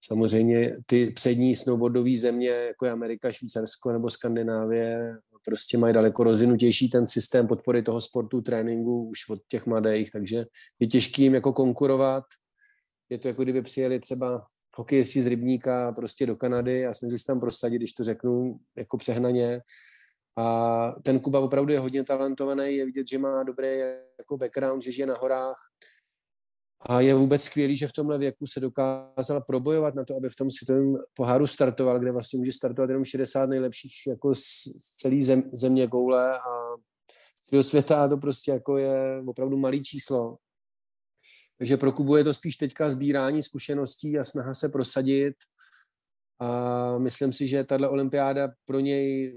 samozřejmě 0.04 0.78
ty 0.88 1.12
přední 1.12 1.56
snowboardové 1.56 2.16
země, 2.18 2.50
jako 2.50 2.86
je 2.86 2.92
Amerika, 2.92 3.32
Švýcarsko 3.32 3.92
nebo 3.92 4.10
Skandinávie, 4.10 5.18
prostě 5.46 5.78
mají 5.78 5.94
daleko 5.94 6.24
rozvinutější 6.24 6.90
ten 6.90 7.08
systém 7.08 7.48
podpory 7.48 7.84
toho 7.84 8.02
sportu, 8.02 8.42
tréninku 8.42 9.10
už 9.10 9.30
od 9.30 9.40
těch 9.48 9.66
mladých, 9.66 10.12
takže 10.12 10.46
je 10.80 10.88
těžký 10.88 11.22
jim 11.22 11.36
jako 11.36 11.54
konkurovat. 11.54 12.24
Je 13.10 13.20
to 13.20 13.28
jako 13.28 13.44
kdyby 13.44 13.62
přijeli 13.62 14.00
třeba 14.00 14.46
hokejisti 14.76 15.22
z 15.22 15.28
Rybníka 15.28 15.92
prostě 15.92 16.26
do 16.26 16.36
Kanady 16.36 16.88
a 16.88 16.94
snažili 16.94 17.20
se 17.20 17.26
tam 17.26 17.40
prosadit, 17.40 17.78
když 17.78 17.94
to 17.94 18.04
řeknu 18.04 18.60
jako 18.78 18.98
přehnaně. 18.98 19.62
A 20.38 20.96
ten 21.04 21.20
Kuba 21.20 21.40
opravdu 21.40 21.74
je 21.74 21.80
hodně 21.80 22.04
talentovaný, 22.04 22.76
je 22.76 22.86
vidět, 22.86 23.08
že 23.08 23.18
má 23.18 23.44
dobrý 23.44 23.80
jako 24.18 24.38
background, 24.38 24.84
že 24.84 24.92
žije 24.92 25.08
na 25.08 25.18
horách. 25.18 25.58
A 26.86 27.02
je 27.02 27.16
vůbec 27.16 27.44
skvělý, 27.44 27.76
že 27.76 27.88
v 27.88 27.94
tomhle 27.94 28.18
věku 28.18 28.48
se 28.48 28.60
dokázal 28.60 29.42
probojovat 29.48 29.96
na 29.96 30.06
to, 30.06 30.16
aby 30.16 30.30
v 30.30 30.36
tom 30.36 30.52
světovém 30.52 30.96
poháru 31.14 31.48
startoval, 31.48 32.00
kde 32.00 32.12
vlastně 32.12 32.40
může 32.40 32.52
startovat 32.52 32.90
jenom 32.90 33.06
60 33.06 33.46
nejlepších 33.46 33.94
jako 34.08 34.36
z 34.36 34.42
celé 34.98 35.24
zem, 35.24 35.44
země 35.54 35.88
koule 35.88 36.38
a 36.38 36.76
celého 37.44 37.64
světa 37.64 38.08
to 38.08 38.18
prostě 38.18 38.52
jako 38.52 38.78
je 38.78 39.24
opravdu 39.28 39.58
malý 39.58 39.84
číslo. 39.84 40.38
Takže 41.64 41.78
pro 41.78 41.92
Kubu 41.92 42.16
je 42.16 42.24
to 42.24 42.34
spíš 42.34 42.58
teďka 42.58 42.90
sbírání 42.90 43.42
zkušeností 43.42 44.20
a 44.20 44.24
snaha 44.24 44.54
se 44.54 44.70
prosadit. 44.70 45.36
A 46.40 46.98
myslím 46.98 47.34
si, 47.34 47.48
že 47.48 47.64
tahle 47.64 47.90
olympiáda 47.90 48.52
pro 48.66 48.80
něj 48.80 49.36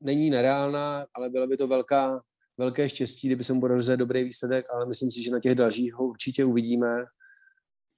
není 0.00 0.30
nereálná, 0.30 1.06
ale 1.14 1.30
byla 1.30 1.46
by 1.46 1.56
to 1.56 1.68
velká, 1.68 2.22
velké 2.58 2.88
štěstí, 2.88 3.28
kdyby 3.28 3.44
se 3.44 3.52
mu 3.52 3.60
podařil 3.60 3.96
dobrý 3.96 4.24
výsledek, 4.24 4.66
ale 4.74 4.86
myslím 4.86 5.10
si, 5.10 5.22
že 5.22 5.30
na 5.30 5.40
těch 5.40 5.54
dalších 5.54 5.94
ho 5.94 6.04
určitě 6.04 6.44
uvidíme. 6.44 7.04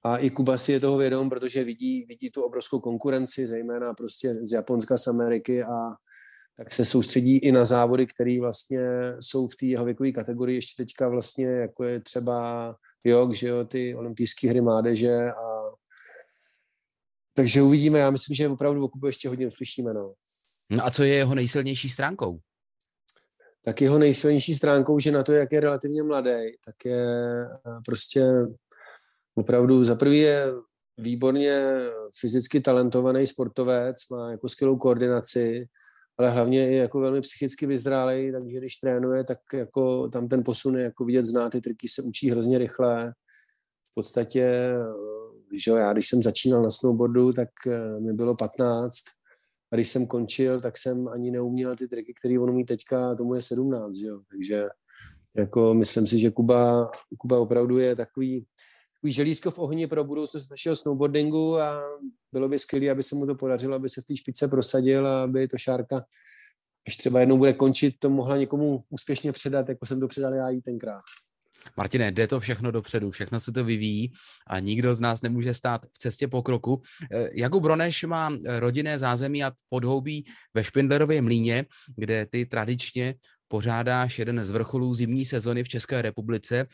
A 0.03 0.17
i 0.17 0.29
Kuba 0.29 0.57
si 0.57 0.71
je 0.71 0.79
toho 0.79 0.97
vědom, 0.97 1.29
protože 1.29 1.63
vidí, 1.63 2.05
vidí 2.05 2.31
tu 2.31 2.41
obrovskou 2.41 2.79
konkurenci, 2.79 3.47
zejména 3.47 3.93
prostě 3.93 4.35
z 4.43 4.51
Japonska, 4.51 4.97
z 4.97 5.07
Ameriky 5.07 5.63
a 5.63 5.95
tak 6.57 6.71
se 6.71 6.85
soustředí 6.85 7.37
i 7.37 7.51
na 7.51 7.65
závody, 7.65 8.07
které 8.07 8.39
vlastně 8.39 8.79
jsou 9.19 9.47
v 9.47 9.55
té 9.55 9.65
jeho 9.65 9.85
věkové 9.85 10.11
kategorii 10.11 10.57
ještě 10.57 10.83
teďka 10.83 11.09
vlastně, 11.09 11.47
jako 11.47 11.83
je 11.83 11.99
třeba 11.99 12.75
jog, 13.03 13.33
že 13.33 13.47
jo, 13.47 13.65
ty 13.65 13.95
olympijské 13.95 14.49
hry 14.49 14.61
mládeže 14.61 15.31
a 15.31 15.63
takže 17.33 17.61
uvidíme, 17.61 17.99
já 17.99 18.09
myslím, 18.09 18.35
že 18.35 18.49
opravdu 18.49 18.83
o 18.83 18.87
Kubu 18.87 19.07
ještě 19.07 19.29
hodně 19.29 19.47
uslyšíme, 19.47 19.93
no. 19.93 20.13
No 20.69 20.85
a 20.85 20.91
co 20.91 21.03
je 21.03 21.15
jeho 21.15 21.35
nejsilnější 21.35 21.89
stránkou? 21.89 22.39
Tak 23.65 23.81
jeho 23.81 23.99
nejsilnější 23.99 24.55
stránkou, 24.55 24.99
že 24.99 25.11
na 25.11 25.23
to, 25.23 25.33
jak 25.33 25.51
je 25.51 25.59
relativně 25.59 26.03
mladý, 26.03 26.57
tak 26.65 26.75
je 26.85 27.05
eh, 27.45 27.81
prostě 27.85 28.25
opravdu 29.35 29.83
za 29.83 29.95
prvý 29.95 30.17
je 30.17 30.47
výborně 30.97 31.61
fyzicky 32.19 32.61
talentovaný 32.61 33.27
sportovec, 33.27 33.95
má 34.11 34.31
jako 34.31 34.49
skvělou 34.49 34.77
koordinaci, 34.77 35.67
ale 36.17 36.29
hlavně 36.29 36.59
je 36.59 36.77
jako 36.77 36.99
velmi 36.99 37.21
psychicky 37.21 37.65
vyzrálej, 37.65 38.31
takže 38.31 38.57
když 38.57 38.75
trénuje, 38.75 39.23
tak 39.23 39.39
jako 39.53 40.09
tam 40.09 40.27
ten 40.27 40.43
posun 40.43 40.77
je 40.77 40.83
jako 40.83 41.05
vidět, 41.05 41.25
zná 41.25 41.49
ty 41.49 41.61
triky, 41.61 41.87
se 41.87 42.01
učí 42.01 42.29
hrozně 42.29 42.57
rychle. 42.57 43.13
V 43.91 43.93
podstatě, 43.93 44.73
že 45.53 45.71
jo, 45.71 45.77
já 45.77 45.93
když 45.93 46.09
jsem 46.09 46.21
začínal 46.21 46.61
na 46.61 46.69
snowboardu, 46.69 47.33
tak 47.33 47.49
eh, 47.67 47.99
mi 47.99 48.13
bylo 48.13 48.35
15 48.35 48.95
a 49.71 49.75
když 49.75 49.89
jsem 49.89 50.07
končil, 50.07 50.61
tak 50.61 50.77
jsem 50.77 51.07
ani 51.07 51.31
neuměl 51.31 51.75
ty 51.75 51.87
triky, 51.87 52.13
které 52.13 52.39
on 52.39 52.49
umí 52.49 52.65
teďka, 52.65 53.15
tomu 53.15 53.35
je 53.35 53.41
17, 53.41 53.95
že 53.95 54.07
jo, 54.07 54.21
takže 54.31 54.67
jako 55.37 55.73
myslím 55.73 56.07
si, 56.07 56.19
že 56.19 56.31
Kuba, 56.31 56.91
Kuba 57.17 57.39
opravdu 57.39 57.77
je 57.77 57.95
takový, 57.95 58.45
takový 59.03 59.13
želízko 59.13 59.51
v 59.51 59.59
ohni 59.59 59.87
pro 59.87 60.03
budoucnost 60.03 60.49
našeho 60.49 60.75
snowboardingu 60.75 61.59
a 61.59 61.81
bylo 62.31 62.49
by 62.49 62.59
skvělé, 62.59 62.89
aby 62.89 63.03
se 63.03 63.15
mu 63.15 63.25
to 63.25 63.35
podařilo, 63.35 63.75
aby 63.75 63.89
se 63.89 64.01
v 64.01 64.05
té 64.05 64.17
špice 64.17 64.47
prosadil 64.47 65.07
a 65.07 65.23
aby 65.23 65.47
to 65.47 65.57
Šárka, 65.57 66.05
až 66.87 66.97
třeba 66.97 67.19
jednou 67.19 67.37
bude 67.37 67.53
končit, 67.53 67.95
to 67.99 68.09
mohla 68.09 68.37
někomu 68.37 68.83
úspěšně 68.89 69.31
předat, 69.31 69.69
jako 69.69 69.85
jsem 69.85 69.99
to 69.99 70.07
předal 70.07 70.33
já 70.33 70.49
jí 70.49 70.61
tenkrát. 70.61 71.01
Martine, 71.77 72.11
jde 72.11 72.27
to 72.27 72.39
všechno 72.39 72.71
dopředu, 72.71 73.11
všechno 73.11 73.39
se 73.39 73.51
to 73.51 73.63
vyvíjí 73.63 74.11
a 74.47 74.59
nikdo 74.59 74.95
z 74.95 74.99
nás 74.99 75.21
nemůže 75.21 75.53
stát 75.53 75.85
v 75.85 75.97
cestě 75.97 76.27
pokroku. 76.27 76.81
Eh, 77.11 77.29
Jakub 77.33 77.63
Broneš 77.63 78.03
má 78.03 78.31
rodinné 78.59 78.99
zázemí 78.99 79.43
a 79.43 79.51
podhoubí 79.69 80.25
ve 80.53 80.63
Špindlerově 80.63 81.21
mlíně, 81.21 81.65
kde 81.97 82.25
ty 82.25 82.45
tradičně 82.45 83.15
pořádáš 83.47 84.19
jeden 84.19 84.45
z 84.45 84.51
vrcholů 84.51 84.93
zimní 84.93 85.25
sezony 85.25 85.63
v 85.63 85.67
České 85.67 86.01
republice 86.01 86.67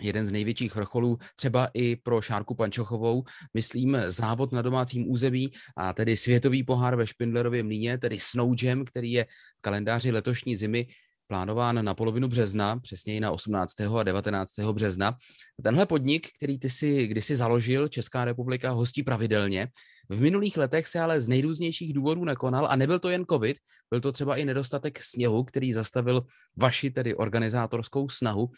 jeden 0.00 0.26
z 0.26 0.32
největších 0.32 0.74
vrcholů, 0.74 1.18
třeba 1.36 1.68
i 1.74 1.96
pro 1.96 2.20
Šárku 2.20 2.54
Pančochovou, 2.54 3.24
myslím 3.54 3.96
závod 4.08 4.52
na 4.52 4.62
domácím 4.62 5.10
území 5.10 5.52
a 5.76 5.92
tedy 5.92 6.16
světový 6.16 6.62
pohár 6.62 6.96
ve 6.96 7.06
Špindlerově 7.06 7.62
mlíně, 7.62 7.98
tedy 7.98 8.20
Snow 8.20 8.54
Jam, 8.62 8.84
který 8.84 9.12
je 9.12 9.24
v 9.24 9.60
kalendáři 9.60 10.10
letošní 10.10 10.56
zimy 10.56 10.86
plánován 11.26 11.84
na 11.84 11.94
polovinu 11.94 12.28
března, 12.28 12.78
přesněji 12.78 13.20
na 13.20 13.30
18. 13.30 13.80
a 13.80 14.02
19. 14.02 14.58
března. 14.72 15.16
Tenhle 15.62 15.86
podnik, 15.86 16.28
který 16.36 16.58
ty 16.58 16.70
si 16.70 17.06
kdysi 17.06 17.36
založil, 17.36 17.88
Česká 17.88 18.24
republika 18.24 18.70
hostí 18.70 19.02
pravidelně. 19.02 19.68
V 20.08 20.20
minulých 20.20 20.56
letech 20.56 20.86
se 20.86 21.00
ale 21.00 21.20
z 21.20 21.28
nejrůznějších 21.28 21.92
důvodů 21.92 22.24
nekonal 22.24 22.66
a 22.66 22.76
nebyl 22.76 22.98
to 22.98 23.08
jen 23.08 23.24
covid, 23.30 23.56
byl 23.90 24.00
to 24.00 24.12
třeba 24.12 24.36
i 24.36 24.44
nedostatek 24.44 25.02
sněhu, 25.02 25.44
který 25.44 25.72
zastavil 25.72 26.22
vaši 26.56 26.90
tedy 26.90 27.14
organizátorskou 27.14 28.08
snahu 28.08 28.50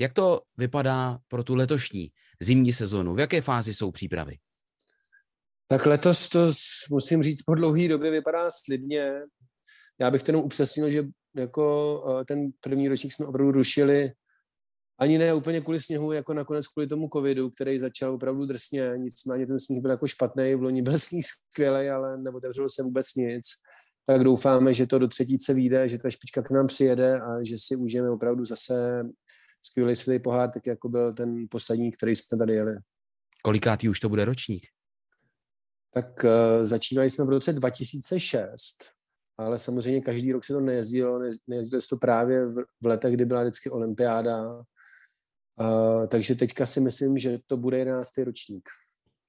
jak 0.00 0.12
to 0.12 0.40
vypadá 0.56 1.18
pro 1.28 1.44
tu 1.44 1.54
letošní 1.54 2.12
zimní 2.40 2.72
sezonu? 2.72 3.14
V 3.14 3.18
jaké 3.18 3.40
fázi 3.40 3.74
jsou 3.74 3.90
přípravy? 3.90 4.36
Tak 5.68 5.86
letos 5.86 6.28
to 6.28 6.52
musím 6.90 7.22
říct 7.22 7.42
po 7.42 7.54
dlouhé 7.54 7.88
době 7.88 8.10
vypadá 8.10 8.50
slibně. 8.64 9.12
Já 10.00 10.10
bych 10.10 10.22
to 10.22 10.30
jenom 10.30 10.44
upřesnil, 10.44 10.90
že 10.90 11.04
jako 11.36 12.04
eh, 12.20 12.24
ten 12.24 12.50
první 12.60 12.88
ročník 12.88 13.12
jsme 13.12 13.26
opravdu 13.26 13.52
rušili 13.52 14.12
ani 15.00 15.18
ne 15.18 15.34
úplně 15.34 15.60
kvůli 15.60 15.80
sněhu, 15.80 16.12
jako 16.12 16.34
nakonec 16.34 16.66
kvůli 16.66 16.86
tomu 16.86 17.08
covidu, 17.12 17.50
který 17.50 17.78
začal 17.78 18.14
opravdu 18.14 18.46
drsně, 18.46 18.92
nicméně 18.96 19.46
ten 19.46 19.58
sníh 19.58 19.82
byl 19.82 19.90
jako 19.90 20.06
špatný, 20.06 20.54
v 20.54 20.62
loni 20.62 20.82
byl 20.82 20.98
sníh 20.98 21.24
skvělý, 21.52 21.88
ale 21.88 22.18
neotevřelo 22.18 22.68
se 22.68 22.82
vůbec 22.82 23.06
nic. 23.14 23.46
Tak 24.06 24.24
doufáme, 24.24 24.74
že 24.74 24.86
to 24.86 24.98
do 24.98 25.08
třetíce 25.08 25.54
vyjde, 25.54 25.88
že 25.88 25.98
ta 25.98 26.10
špička 26.10 26.42
k 26.42 26.50
nám 26.50 26.66
přijede 26.66 27.20
a 27.20 27.44
že 27.44 27.56
si 27.58 27.76
užijeme 27.76 28.10
opravdu 28.10 28.44
zase 28.44 29.02
skvělý 29.62 29.96
světový 29.96 30.22
pohár, 30.22 30.50
tak 30.50 30.66
jako 30.66 30.88
byl 30.88 31.12
ten 31.12 31.46
poslední, 31.50 31.90
který 31.90 32.16
jsme 32.16 32.38
tady 32.38 32.54
jeli. 32.54 32.76
Kolikátý 33.42 33.88
už 33.88 34.00
to 34.00 34.08
bude 34.08 34.24
ročník? 34.24 34.66
Tak 35.94 36.24
uh, 36.24 36.64
začínali 36.64 37.10
jsme 37.10 37.24
v 37.24 37.28
roce 37.28 37.52
2006, 37.52 38.90
ale 39.38 39.58
samozřejmě 39.58 40.00
každý 40.00 40.32
rok 40.32 40.44
se 40.44 40.52
to 40.52 40.60
nejezdilo, 40.60 41.20
nejezdilo 41.46 41.80
se 41.80 41.88
to 41.88 41.96
právě 41.96 42.46
v, 42.46 42.64
v 42.80 42.86
letech, 42.86 43.14
kdy 43.14 43.24
byla 43.24 43.42
vždycky 43.42 43.70
olympiáda, 43.70 44.52
uh, 44.52 46.06
takže 46.08 46.34
teďka 46.34 46.66
si 46.66 46.80
myslím, 46.80 47.18
že 47.18 47.38
to 47.46 47.56
bude 47.56 47.78
11. 47.78 48.18
ročník 48.18 48.68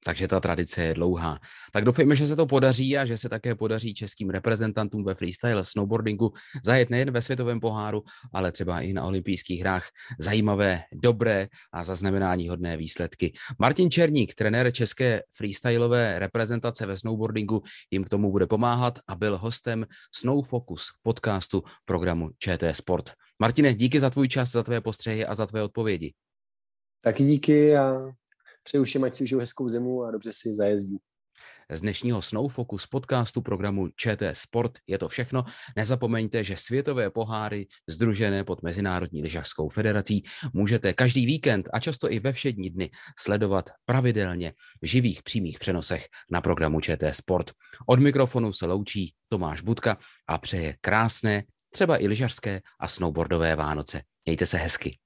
takže 0.05 0.27
ta 0.27 0.39
tradice 0.39 0.83
je 0.83 0.93
dlouhá. 0.93 1.39
Tak 1.71 1.85
doufejme, 1.85 2.15
že 2.15 2.27
se 2.27 2.35
to 2.35 2.45
podaří 2.45 2.97
a 2.97 3.05
že 3.05 3.17
se 3.17 3.29
také 3.29 3.55
podaří 3.55 3.93
českým 3.93 4.29
reprezentantům 4.29 5.03
ve 5.03 5.15
freestyle 5.15 5.65
snowboardingu 5.65 6.33
zajet 6.65 6.89
nejen 6.89 7.11
ve 7.11 7.21
světovém 7.21 7.59
poháru, 7.59 8.03
ale 8.33 8.51
třeba 8.51 8.81
i 8.81 8.93
na 8.93 9.03
olympijských 9.03 9.61
hrách 9.61 9.87
zajímavé, 10.19 10.81
dobré 10.93 11.47
a 11.73 11.83
zaznamenání 11.83 12.49
hodné 12.49 12.77
výsledky. 12.77 13.33
Martin 13.59 13.91
Černík, 13.91 14.35
trenér 14.35 14.71
české 14.71 15.21
freestylové 15.35 16.19
reprezentace 16.19 16.85
ve 16.85 16.97
snowboardingu, 16.97 17.61
jim 17.91 18.03
k 18.03 18.09
tomu 18.09 18.31
bude 18.31 18.47
pomáhat 18.47 18.99
a 19.07 19.15
byl 19.15 19.37
hostem 19.37 19.85
Snow 20.15 20.45
Focus 20.45 20.87
podcastu 21.03 21.63
programu 21.85 22.29
ČT 22.39 22.75
Sport. 22.75 23.11
Martine, 23.39 23.73
díky 23.73 23.99
za 23.99 24.09
tvůj 24.09 24.27
čas, 24.27 24.51
za 24.51 24.63
tvé 24.63 24.81
postřehy 24.81 25.25
a 25.25 25.35
za 25.35 25.45
tvé 25.45 25.63
odpovědi. 25.63 26.13
Taky 27.03 27.23
díky 27.23 27.77
a 27.77 28.11
Přeju 28.63 28.83
všem, 28.83 29.03
ať 29.03 29.13
si 29.13 29.23
užijou 29.23 29.39
hezkou 29.39 29.69
zimu 29.69 30.03
a 30.03 30.11
dobře 30.11 30.33
si 30.33 30.55
zajezdí. 30.55 30.97
Z 31.73 31.81
dnešního 31.81 32.21
Snow 32.21 32.51
Focus 32.51 32.87
podcastu 32.87 33.41
programu 33.41 33.87
ČT 33.95 34.37
Sport 34.37 34.71
je 34.87 34.97
to 34.97 35.09
všechno. 35.09 35.43
Nezapomeňte, 35.75 36.43
že 36.43 36.57
světové 36.57 37.09
poháry 37.09 37.67
združené 37.89 38.43
pod 38.43 38.63
Mezinárodní 38.63 39.23
lyžařskou 39.23 39.69
federací 39.69 40.23
můžete 40.53 40.93
každý 40.93 41.25
víkend 41.25 41.69
a 41.73 41.79
často 41.79 42.11
i 42.11 42.19
ve 42.19 42.33
všední 42.33 42.69
dny 42.69 42.89
sledovat 43.19 43.69
pravidelně 43.85 44.53
v 44.81 44.85
živých 44.85 45.23
přímých 45.23 45.59
přenosech 45.59 46.07
na 46.31 46.41
programu 46.41 46.81
ČT 46.81 47.15
Sport. 47.15 47.51
Od 47.87 47.99
mikrofonu 47.99 48.53
se 48.53 48.65
loučí 48.65 49.13
Tomáš 49.29 49.61
Budka 49.61 49.97
a 50.27 50.37
přeje 50.37 50.75
krásné, 50.81 51.43
třeba 51.73 52.03
i 52.03 52.07
lyžařské 52.07 52.61
a 52.79 52.87
snowboardové 52.87 53.55
Vánoce. 53.55 54.01
Mějte 54.25 54.45
se 54.45 54.57
hezky. 54.57 55.00